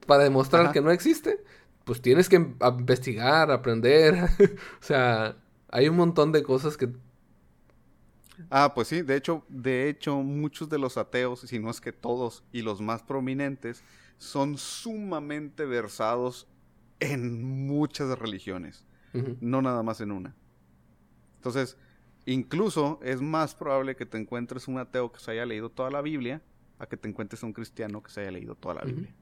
[0.06, 1.44] para demostrar que no existe,
[1.84, 4.14] pues tienes que investigar, aprender,
[4.80, 5.36] o sea,
[5.70, 6.88] Hay un montón de cosas que...
[8.50, 11.92] Ah, pues sí, de hecho, de hecho, muchos de los ateos, si no es que
[11.92, 13.84] todos, y los más prominentes,
[14.18, 16.48] son sumamente versados
[17.00, 18.86] en muchas religiones,
[19.40, 20.34] no nada más en una.
[21.36, 21.76] Entonces,
[22.26, 26.00] incluso es más probable que te encuentres un ateo que se haya leído toda la
[26.00, 26.42] Biblia
[26.78, 28.82] a que te encuentres un cristiano que se haya leído toda la.
[28.82, 29.14] Biblia.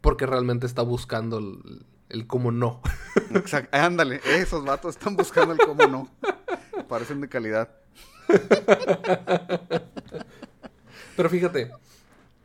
[0.00, 2.80] Porque realmente está buscando el, el cómo no.
[3.30, 3.76] Exacto.
[3.76, 6.08] Ándale, esos vatos están buscando el cómo no.
[6.88, 7.70] Parecen de calidad.
[11.16, 11.70] Pero fíjate,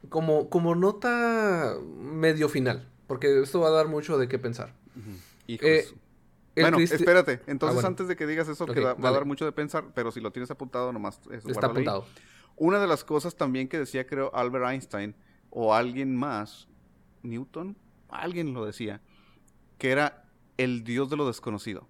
[0.09, 4.73] como, como nota medio final, porque esto va a dar mucho de qué pensar.
[5.47, 5.87] Eh,
[6.55, 7.41] el bueno, espérate.
[7.47, 7.87] Entonces, bueno.
[7.87, 10.19] antes de que digas eso, que da- va a dar mucho de pensar, pero si
[10.19, 11.71] lo tienes apuntado, nomás eso, Está ahí.
[11.71, 12.05] apuntado.
[12.57, 15.15] Una de las cosas también que decía, creo, Albert Einstein
[15.49, 16.67] o alguien más,
[17.23, 17.75] Newton,
[18.09, 19.01] alguien lo decía,
[19.77, 20.25] que era
[20.57, 21.87] el dios de lo desconocido.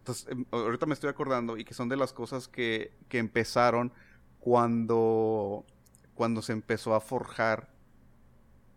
[0.00, 3.92] Entonces, em, ahorita me estoy acordando y que son de las cosas que, que empezaron
[4.38, 5.66] cuando,
[6.14, 7.68] cuando se empezó a forjar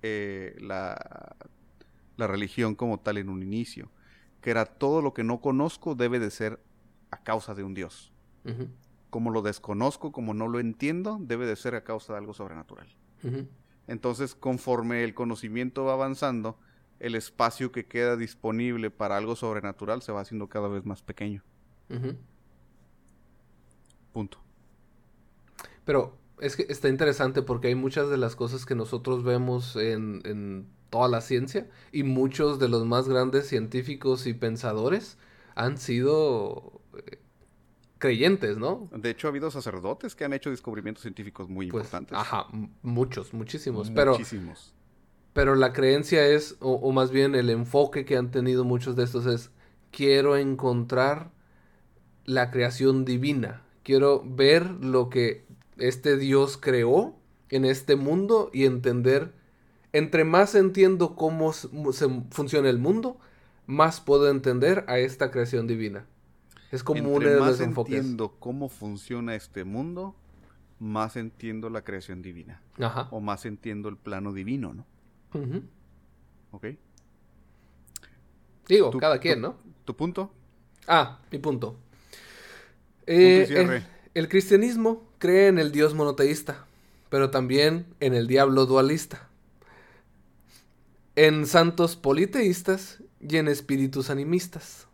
[0.01, 1.37] eh, la,
[2.17, 3.89] la religión como tal en un inicio,
[4.41, 6.59] que era todo lo que no conozco debe de ser
[7.09, 8.11] a causa de un dios.
[9.09, 12.87] Como lo desconozco, como no lo entiendo, debe de ser a causa de algo sobrenatural.
[13.87, 16.59] Entonces, conforme el conocimiento va avanzando,
[17.03, 21.43] el espacio que queda disponible para algo sobrenatural se va haciendo cada vez más pequeño.
[24.11, 24.37] Punto.
[25.85, 30.21] Pero es que está interesante porque hay muchas de las cosas que nosotros vemos en,
[30.25, 35.17] en toda la ciencia y muchos de los más grandes científicos y pensadores
[35.55, 37.19] han sido eh,
[37.99, 38.89] creyentes, ¿no?
[38.91, 42.17] De hecho, ha habido sacerdotes que han hecho descubrimientos científicos muy Pues, importantes.
[42.17, 42.47] ajá,
[42.81, 43.89] muchos, muchísimos.
[43.89, 44.73] Muchísimos.
[44.75, 44.82] pero
[45.35, 49.25] la creencia es, o, o más bien el enfoque que han tenido muchos de estos
[49.25, 49.51] es,
[49.91, 51.31] quiero encontrar
[52.25, 53.61] la creación divina.
[53.83, 55.45] Quiero ver lo que
[55.77, 57.15] este Dios creó
[57.49, 59.33] en este mundo y entender,
[59.91, 63.17] entre más entiendo cómo se funciona el mundo,
[63.65, 66.05] más puedo entender a esta creación divina.
[66.71, 67.95] Es como uno Entre de más los enfoques.
[67.95, 70.15] entiendo cómo funciona este mundo,
[70.79, 72.61] más entiendo la creación divina.
[72.79, 73.07] Ajá.
[73.11, 74.85] O más entiendo el plano divino, ¿no?
[76.51, 76.65] ¿Ok?
[78.67, 79.57] Digo, Tu- cada tu- quien, ¿no?
[79.85, 80.31] ¿Tu punto?
[80.87, 81.75] Ah, mi punto.
[83.05, 83.81] Eh,
[84.13, 86.65] el cristianismo cree en el Dios monoteísta,
[87.09, 89.27] pero también en el diablo dualista,
[91.15, 94.87] en santos politeístas y en espíritus animistas.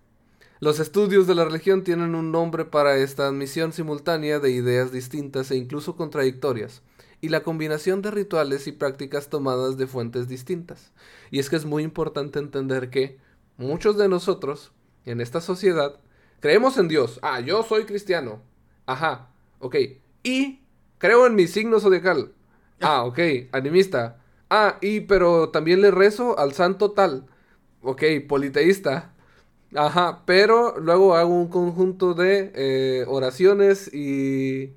[0.60, 5.52] Los estudios de la religión tienen un nombre para esta admisión simultánea de ideas distintas
[5.52, 6.82] e incluso contradictorias,
[7.22, 10.92] y la combinación de rituales y prácticas tomadas de fuentes distintas.
[11.32, 13.18] Y es que es muy importante entender que
[13.58, 14.72] muchos de nosotros,
[15.06, 16.00] en esta sociedad,
[16.40, 17.20] creemos en Dios.
[17.22, 18.42] Ah, yo soy cristiano.
[18.86, 19.76] Ajá, ok.
[20.24, 20.62] Y
[20.98, 22.34] creo en mi signo zodiacal.
[22.82, 23.20] Ah, ok,
[23.52, 24.22] animista.
[24.50, 27.26] Ah, y pero también le rezo al santo tal.
[27.82, 29.14] Ok, politeísta.
[29.76, 34.74] Ajá, pero luego hago un conjunto de eh, oraciones y...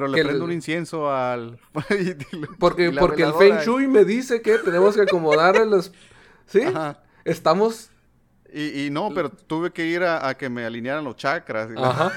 [0.00, 1.58] Pero le el- prendo un incienso al...
[2.58, 3.32] Porque, porque el.
[3.34, 5.92] Feng Shui me dice que tenemos que acomodar a los...
[6.46, 6.62] ¿Sí?
[6.62, 7.02] Ajá.
[7.24, 7.90] Estamos...
[8.52, 11.70] Y, y no, pero tuve que ir a, a que me alinearan los chakras.
[11.70, 12.12] y la- Ajá.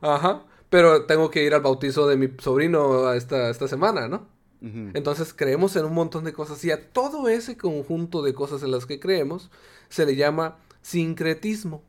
[0.00, 0.42] Ajá.
[0.70, 4.26] Pero tengo que ir al bautizo de mi sobrino esta, esta semana, ¿no?
[4.64, 8.70] Entonces creemos en un montón de cosas y a todo ese conjunto de cosas en
[8.70, 9.50] las que creemos
[9.88, 11.82] se le llama sincretismo.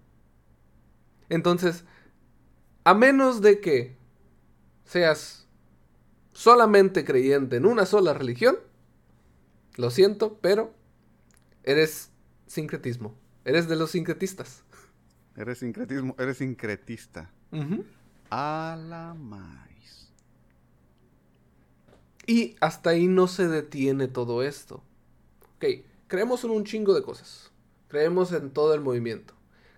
[1.29, 1.85] Entonces,
[2.83, 3.95] a menos de que
[4.85, 5.47] seas
[6.33, 8.57] solamente creyente en una sola religión,
[9.75, 10.73] lo siento, pero
[11.63, 12.11] eres
[12.47, 13.15] sincretismo.
[13.45, 14.63] Eres de los sincretistas.
[15.35, 17.31] Eres sincretismo, eres sincretista.
[18.29, 20.11] A la maíz.
[22.25, 24.83] Y hasta ahí no se detiene todo esto.
[25.55, 25.65] Ok,
[26.07, 27.51] creemos en un chingo de cosas.
[27.87, 29.33] Creemos en todo el movimiento.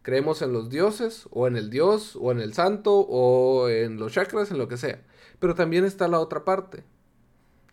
[0.05, 4.13] Creemos en los dioses, o en el dios, o en el santo, o en los
[4.13, 5.01] chakras, en lo que sea.
[5.39, 6.83] Pero también está la otra parte,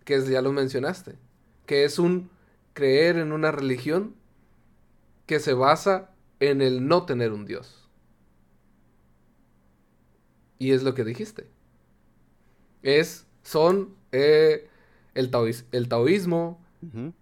[0.06, 1.18] que es, ya lo mencionaste,
[1.66, 2.30] que es un
[2.72, 4.14] creer en una religión
[5.26, 7.86] que se basa en el no tener un dios.
[10.58, 11.46] Y es lo que dijiste.
[12.82, 14.70] Es, son eh,
[15.12, 15.30] el,
[15.72, 16.61] el taoísmo,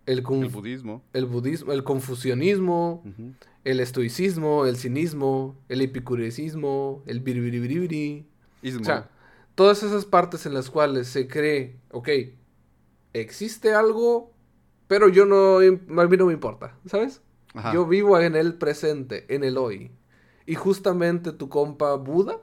[0.06, 1.02] El, El budismo.
[1.12, 3.04] el budismo, el confucianismo,
[3.64, 8.26] el estoicismo, el cinismo, el epicureísmo, el biribiribiribiri.
[8.80, 9.10] O sea,
[9.54, 12.08] todas esas partes en las cuales se cree, ok,
[13.12, 14.32] existe algo,
[14.86, 17.20] pero yo no, a mí no me importa, ¿sabes?
[17.54, 17.74] Ajá.
[17.74, 19.90] Yo vivo en el presente, en el hoy.
[20.46, 22.38] Y justamente tu compa Buda,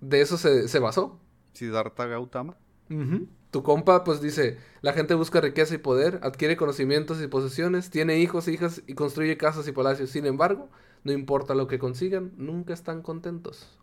[0.00, 1.18] de eso se, se basó.
[1.54, 2.56] Siddhartha Gautama.
[2.90, 3.26] Ujú.
[3.54, 8.18] Tu compa, pues dice, la gente busca riqueza y poder, adquiere conocimientos y posesiones, tiene
[8.18, 10.10] hijos e hijas y construye casas y palacios.
[10.10, 10.68] Sin embargo,
[11.04, 13.78] no importa lo que consigan, nunca están contentos.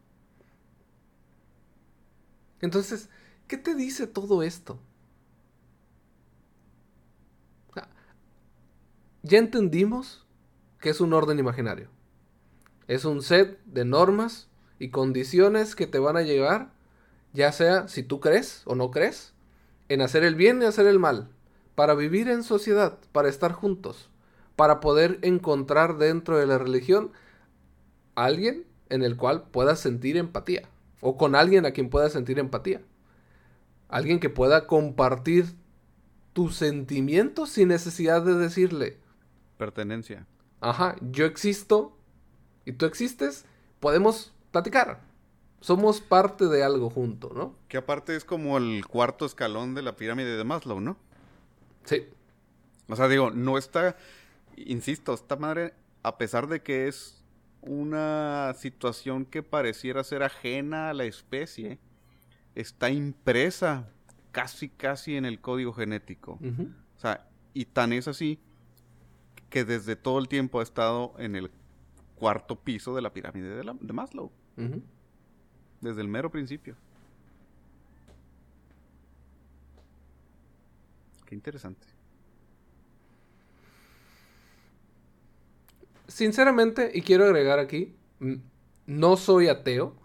[2.61, 3.09] Entonces,
[3.47, 4.79] ¿qué te dice todo esto?
[7.75, 7.87] Ah,
[9.23, 10.25] Ya entendimos
[10.79, 11.89] que es un orden imaginario.
[12.87, 14.49] Es un set de normas
[14.79, 16.71] y condiciones que te van a llevar,
[17.33, 19.30] ya sea si tú crees o no crees,
[19.91, 21.27] en hacer el bien y hacer el mal,
[21.75, 24.09] para vivir en sociedad, para estar juntos,
[24.55, 27.11] para poder encontrar dentro de la religión
[28.15, 30.61] alguien en el cual puedas sentir empatía,
[31.01, 32.81] o con alguien a quien puedas sentir empatía.
[33.89, 35.45] Alguien que pueda compartir
[36.31, 38.97] tus sentimientos sin necesidad de decirle,
[39.57, 40.25] Pertenencia.
[40.61, 41.97] ajá, yo existo
[42.63, 43.43] y tú existes,
[43.81, 45.01] podemos platicar.
[45.61, 47.55] Somos parte de algo junto, ¿no?
[47.69, 50.97] Que aparte es como el cuarto escalón de la pirámide de Maslow, ¿no?
[51.85, 52.03] Sí.
[52.89, 53.95] O sea, digo, no está,
[54.57, 57.23] insisto, esta madre, a pesar de que es
[57.61, 61.77] una situación que pareciera ser ajena a la especie,
[62.55, 63.87] está impresa
[64.31, 66.39] casi, casi en el código genético.
[66.97, 68.39] O sea, y tan es así
[69.49, 71.51] que desde todo el tiempo ha estado en el
[72.15, 74.31] cuarto piso de la pirámide de, la- de Maslow.
[75.81, 76.75] Desde el mero principio.
[81.25, 81.87] Qué interesante.
[86.07, 87.95] Sinceramente, y quiero agregar aquí,
[88.85, 89.95] no soy ateo.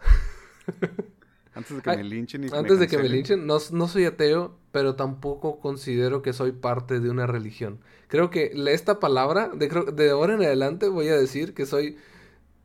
[1.55, 4.05] Antes de que Ay, me linchen y Antes de que me linchen, no, no soy
[4.05, 7.81] ateo, pero tampoco considero que soy parte de una religión.
[8.09, 11.97] Creo que esta palabra, de, de ahora en adelante voy a decir que soy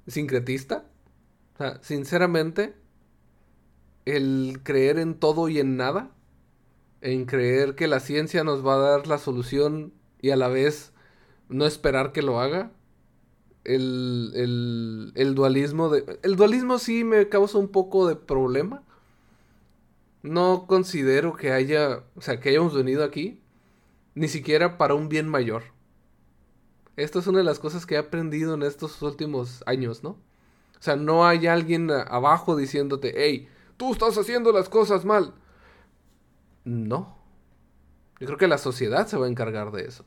[0.08, 0.86] sincretista.
[1.56, 2.76] O sea, sinceramente,
[4.06, 6.12] el creer en todo y en nada,
[7.02, 10.94] en creer que la ciencia nos va a dar la solución y a la vez
[11.50, 12.72] no esperar que lo haga.
[13.64, 16.20] El, el, dualismo de...
[16.24, 18.84] El dualismo sí me causa un poco de problema.
[20.24, 23.40] No considero que haya, o sea, que hayamos venido aquí,
[24.16, 25.64] ni siquiera para un bien mayor.
[26.98, 30.10] Esto es una de las cosas que he aprendido en estos últimos años, ¿no?
[30.10, 33.48] O sea, no hay alguien abajo diciéndote, hey,
[33.82, 35.34] tú estás haciendo las cosas mal.
[36.66, 37.18] No.
[38.20, 40.06] Yo creo que la sociedad se va a encargar de eso.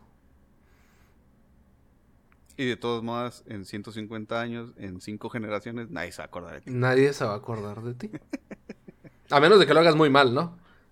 [2.56, 6.54] Y de todos modos, en 150 años, en cinco generaciones, nadie se va a acordar
[6.54, 6.70] de ti.
[6.70, 8.10] Nadie se va a acordar de ti.
[9.28, 10.42] A menos de que lo hagas muy mal, ¿no?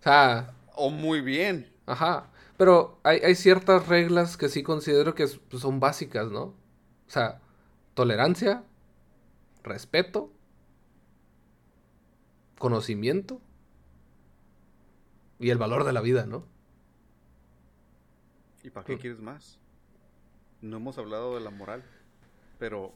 [0.01, 1.72] O sea, O muy bien.
[1.87, 2.30] Ajá.
[2.57, 6.43] Pero hay, hay ciertas reglas que sí considero que es- pues, son básicas, ¿no?
[6.43, 6.55] O
[7.07, 7.41] sea,
[7.95, 8.64] tolerancia,
[9.62, 10.33] respeto,
[12.62, 13.40] conocimiento
[15.40, 16.44] y el valor de la vida, ¿no?
[18.62, 18.98] ¿Y para qué Mm.
[19.00, 19.58] quieres más?
[20.60, 21.82] No hemos hablado de la moral,
[22.60, 22.92] pero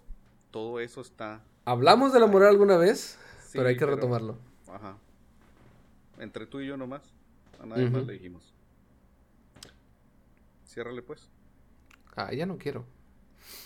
[0.52, 1.42] todo eso está...
[1.64, 4.38] Hablamos de la moral alguna vez, Sí, pero hay que retomarlo.
[4.68, 4.96] Ajá.
[6.20, 7.02] Entre tú y yo nomás.
[7.60, 8.54] A nadie más le dijimos.
[10.64, 11.28] Ciérrale pues.
[12.14, 12.84] Ah, ya no quiero.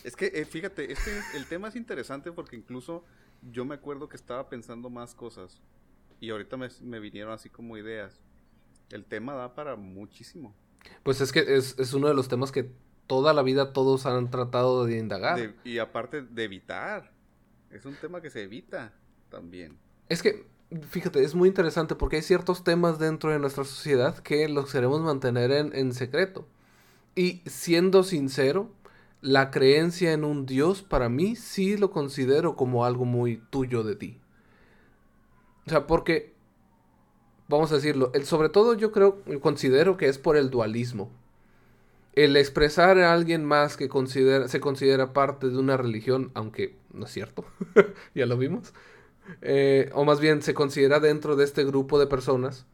[0.03, 3.05] Es que, eh, fíjate, este, el tema es interesante porque incluso
[3.53, 5.61] yo me acuerdo que estaba pensando más cosas.
[6.21, 8.21] Y ahorita me, me vinieron así como ideas.
[8.91, 10.55] El tema da para muchísimo.
[11.03, 12.71] Pues es que es, es uno de los temas que
[13.07, 15.39] toda la vida todos han tratado de indagar.
[15.39, 17.13] De- y aparte de evitar.
[17.71, 18.93] Es un tema que se evita
[19.31, 19.77] también.
[20.09, 20.45] Es que,
[20.91, 25.01] fíjate, es muy interesante porque hay ciertos temas dentro de nuestra sociedad que los queremos
[25.03, 26.47] mantener en, en secreto.
[27.15, 28.71] Y siendo sincero,
[29.21, 33.95] la creencia en un Dios para mí sí lo considero como algo muy tuyo de
[33.97, 34.21] ti.
[35.71, 36.33] O sea, porque,
[37.47, 41.13] vamos a decirlo, el, sobre todo yo creo, considero que es por el dualismo.
[42.13, 47.07] El expresar a alguien más que considera, se considera parte de una religión, aunque no
[47.07, 47.45] es cierto,
[48.17, 48.75] ya lo vimos,
[49.43, 52.67] eh, o más bien se considera dentro de este grupo de personas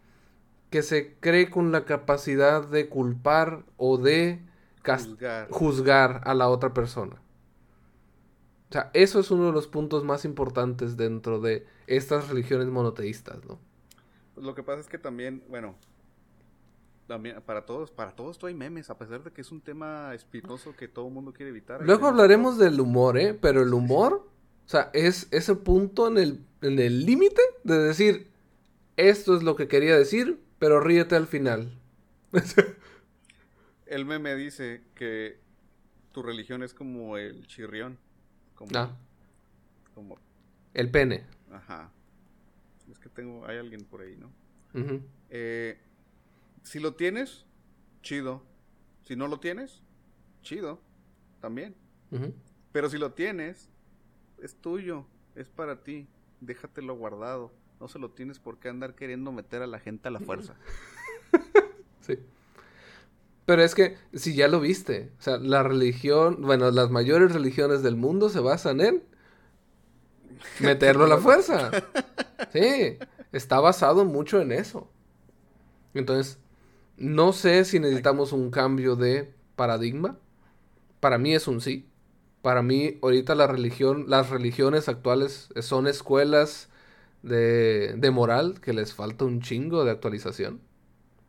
[0.71, 4.41] que se cree con la capacidad de culpar o de
[5.51, 7.21] juzgar a la otra persona.
[8.69, 13.45] O sea, eso es uno de los puntos más importantes dentro de estas religiones monoteístas,
[13.45, 13.59] ¿no?
[14.37, 15.77] Lo que pasa es que también, bueno,
[17.07, 20.15] también para todos, para todos esto hay memes, a pesar de que es un tema
[20.15, 21.85] espinoso que todo el mundo quiere evitar.
[21.85, 23.35] Luego hablaremos del humor, ¿eh?
[23.35, 24.29] Pero el humor,
[24.67, 28.29] o sea, es ese punto en el en el límite de decir,
[28.97, 31.79] esto es lo que quería decir, pero ríete al final.
[33.87, 35.39] El meme dice que
[36.11, 37.99] tu religión es como el chirrión.
[38.57, 38.97] Como, Ah.
[39.95, 40.19] Como,
[40.75, 41.25] El pene.
[41.53, 41.91] ajá.
[42.91, 44.31] Es que tengo, hay alguien por ahí, ¿no?
[45.31, 45.79] Eh,
[46.63, 47.47] si lo tienes,
[48.03, 48.43] chido.
[49.05, 49.81] Si no lo tienes,
[50.43, 50.81] chido.
[51.41, 51.75] También.
[52.73, 53.71] Pero si lo tienes,
[54.43, 55.07] es tuyo.
[55.35, 56.09] Es para ti.
[56.41, 57.53] Déjatelo guardado.
[57.81, 60.57] No se lo tienes por qué andar queriendo meter a la gente a la fuerza.
[62.03, 62.19] Sí.
[63.47, 67.83] Pero es que, si ya lo viste, o sea, la religión, bueno, las mayores religiones
[67.83, 69.05] del mundo se basan en
[70.61, 71.71] meterlo a la fuerza.
[72.53, 72.99] Sí,
[73.33, 74.89] está basado mucho en eso.
[75.95, 76.39] Entonces,
[76.97, 80.19] no sé si necesitamos un cambio de paradigma.
[81.01, 81.89] Para mí es un sí.
[82.43, 86.71] Para mí, ahorita la religión, las religiones actuales son escuelas
[87.23, 90.61] de, de moral que les falta un chingo de actualización.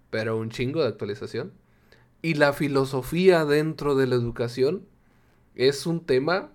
[0.09, 1.53] Pero un chingo de actualización.
[2.21, 4.85] Y la filosofía dentro de la educación
[5.55, 6.51] es un tema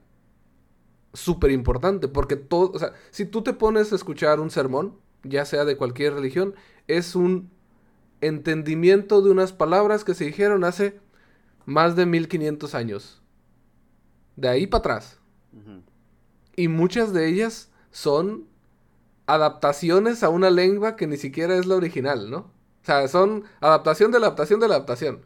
[1.12, 2.08] súper importante.
[2.08, 5.76] Porque todo, o sea, si tú te pones a escuchar un sermón, ya sea de
[5.76, 6.54] cualquier religión,
[6.88, 7.50] es un
[8.20, 11.00] entendimiento de unas palabras que se dijeron hace
[11.64, 13.22] más de 1500 años.
[14.36, 15.18] De ahí para atrás.
[16.56, 18.46] Y muchas de ellas son
[19.26, 22.38] adaptaciones a una lengua que ni siquiera es la original, ¿no?
[22.38, 25.24] O sea, son adaptación de la adaptación de la adaptación.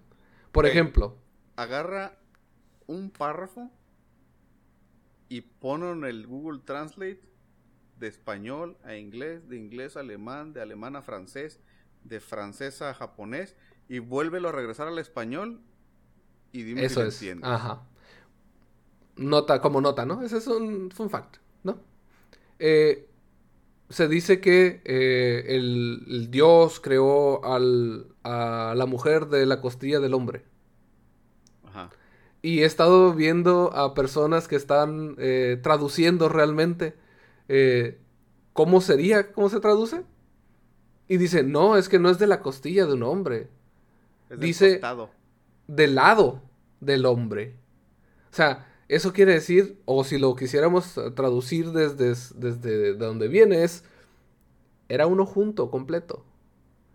[0.56, 1.18] Por ejemplo,
[1.56, 2.18] Agarra
[2.86, 3.70] un párrafo
[5.28, 7.20] y ponlo en el Google Translate
[7.98, 11.60] de español a inglés, de inglés a alemán, de alemán a francés,
[12.04, 13.54] de francés a japonés
[13.88, 15.60] y vuélvelo a regresar al español
[16.52, 17.14] y dime si eso lo es.
[17.14, 17.50] entiendes.
[17.50, 17.86] Ajá.
[19.16, 20.22] Nota como nota, ¿no?
[20.22, 21.80] Ese es un fun fact, ¿no?
[22.58, 23.10] Eh,
[23.88, 30.00] se dice que eh, el, el Dios creó al- a la mujer de la costilla
[30.00, 30.44] del hombre.
[31.64, 31.90] Ajá.
[32.42, 36.94] Y he estado viendo a personas que están eh, traduciendo realmente
[37.48, 37.98] eh,
[38.52, 40.02] cómo sería, cómo se traduce.
[41.08, 43.48] Y dice, no, es que no es de la costilla de un hombre,
[44.30, 45.10] Es Dice- costado.
[45.68, 46.42] del lado
[46.80, 47.54] del hombre.
[48.32, 53.84] O sea, eso quiere decir, o si lo quisiéramos traducir desde, desde donde viene, es,
[54.88, 56.24] era uno junto, completo.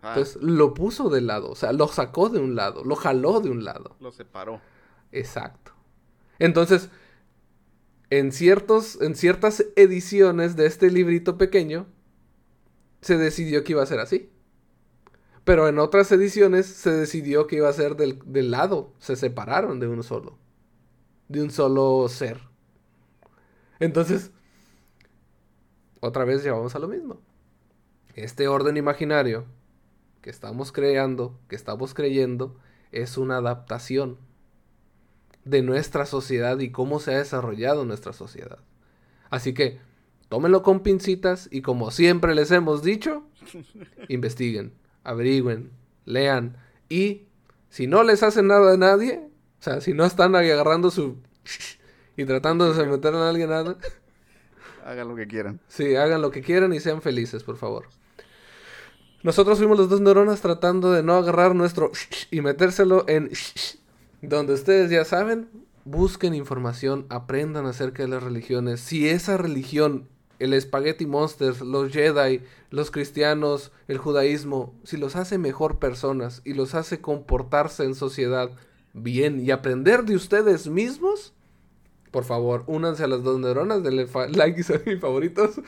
[0.00, 3.40] Ah, Entonces lo puso de lado, o sea, lo sacó de un lado, lo jaló
[3.40, 3.96] de un lado.
[4.00, 4.60] lo separó.
[5.12, 5.72] Exacto.
[6.38, 6.88] Entonces,
[8.10, 11.86] en, ciertos, en ciertas ediciones de este librito pequeño,
[13.00, 14.30] se decidió que iba a ser así.
[15.44, 18.92] Pero en otras ediciones se decidió que iba a ser del, del lado.
[18.98, 20.38] Se separaron de uno solo.
[21.32, 22.38] De un solo ser.
[23.80, 24.32] Entonces,
[26.00, 27.22] otra vez llevamos a lo mismo.
[28.14, 29.46] Este orden imaginario
[30.20, 32.54] que estamos creando, que estamos creyendo,
[32.90, 34.18] es una adaptación
[35.46, 38.58] de nuestra sociedad y cómo se ha desarrollado nuestra sociedad.
[39.30, 39.80] Así que
[40.28, 43.24] tómenlo con pincitas y como siempre les hemos dicho,
[44.10, 45.70] investiguen, averigüen,
[46.04, 46.58] lean
[46.90, 47.22] y
[47.70, 49.31] si no les hacen nada a nadie,
[49.62, 51.18] o sea, si no están agarrando su
[52.16, 53.76] y tratando de meter a alguien nada,
[54.84, 55.60] Hagan lo que quieran.
[55.68, 57.84] sí, hagan lo que quieran y sean felices, por favor.
[59.22, 61.92] Nosotros fuimos los dos neuronas tratando de no agarrar nuestro
[62.32, 63.30] y metérselo en
[64.20, 65.48] donde ustedes ya saben,
[65.84, 68.80] busquen información, aprendan acerca de las religiones.
[68.80, 70.08] Si esa religión,
[70.40, 76.54] el Spaghetti Monsters, los Jedi, los cristianos, el judaísmo, si los hace mejor personas y
[76.54, 78.50] los hace comportarse en sociedad
[78.92, 81.32] bien y aprender de ustedes mismos,
[82.10, 85.60] por favor, únanse a las dos neuronas, denle like y son mis favoritos.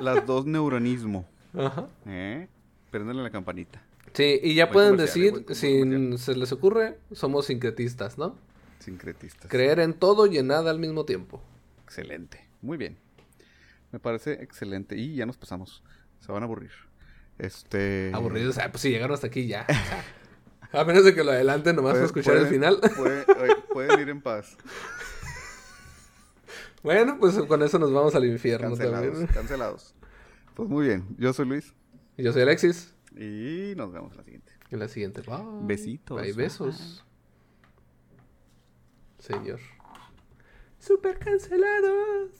[0.00, 1.28] Las dos neuronismo.
[1.56, 1.88] Ajá.
[2.06, 2.48] ¿Eh?
[2.92, 3.82] La campanita.
[4.12, 8.36] Sí, y ya pueden comercial, decir, si se les ocurre, somos sincretistas, ¿no?
[8.78, 9.50] Sincretistas.
[9.50, 11.42] Creer en todo y en nada al mismo tiempo.
[11.82, 12.46] Excelente.
[12.62, 12.96] Muy bien.
[13.90, 14.96] Me parece excelente.
[14.96, 15.82] Y ya nos pasamos.
[16.20, 16.70] Se van a aburrir.
[17.38, 18.12] Este.
[18.14, 19.66] Aburridos, ah, pues si llegaron hasta aquí ya.
[20.74, 22.80] a menos de que lo adelanten nomás para Pueden- escuchar el final.
[23.72, 24.56] pueden ir en paz.
[26.82, 29.06] bueno, pues con eso nos vamos al infierno Cancelados.
[29.08, 29.26] también.
[29.28, 29.94] Cancelados.
[30.54, 31.04] Pues muy bien.
[31.18, 31.74] Yo soy Luis.
[32.16, 32.94] Yo soy Alexis.
[33.16, 34.52] Y nos vemos en la siguiente.
[34.70, 35.22] En la siguiente.
[35.22, 35.36] Bye.
[35.62, 36.20] Besitos.
[36.20, 37.04] Bye, besos.
[39.18, 39.60] Señor.
[40.78, 42.30] Super cancelados.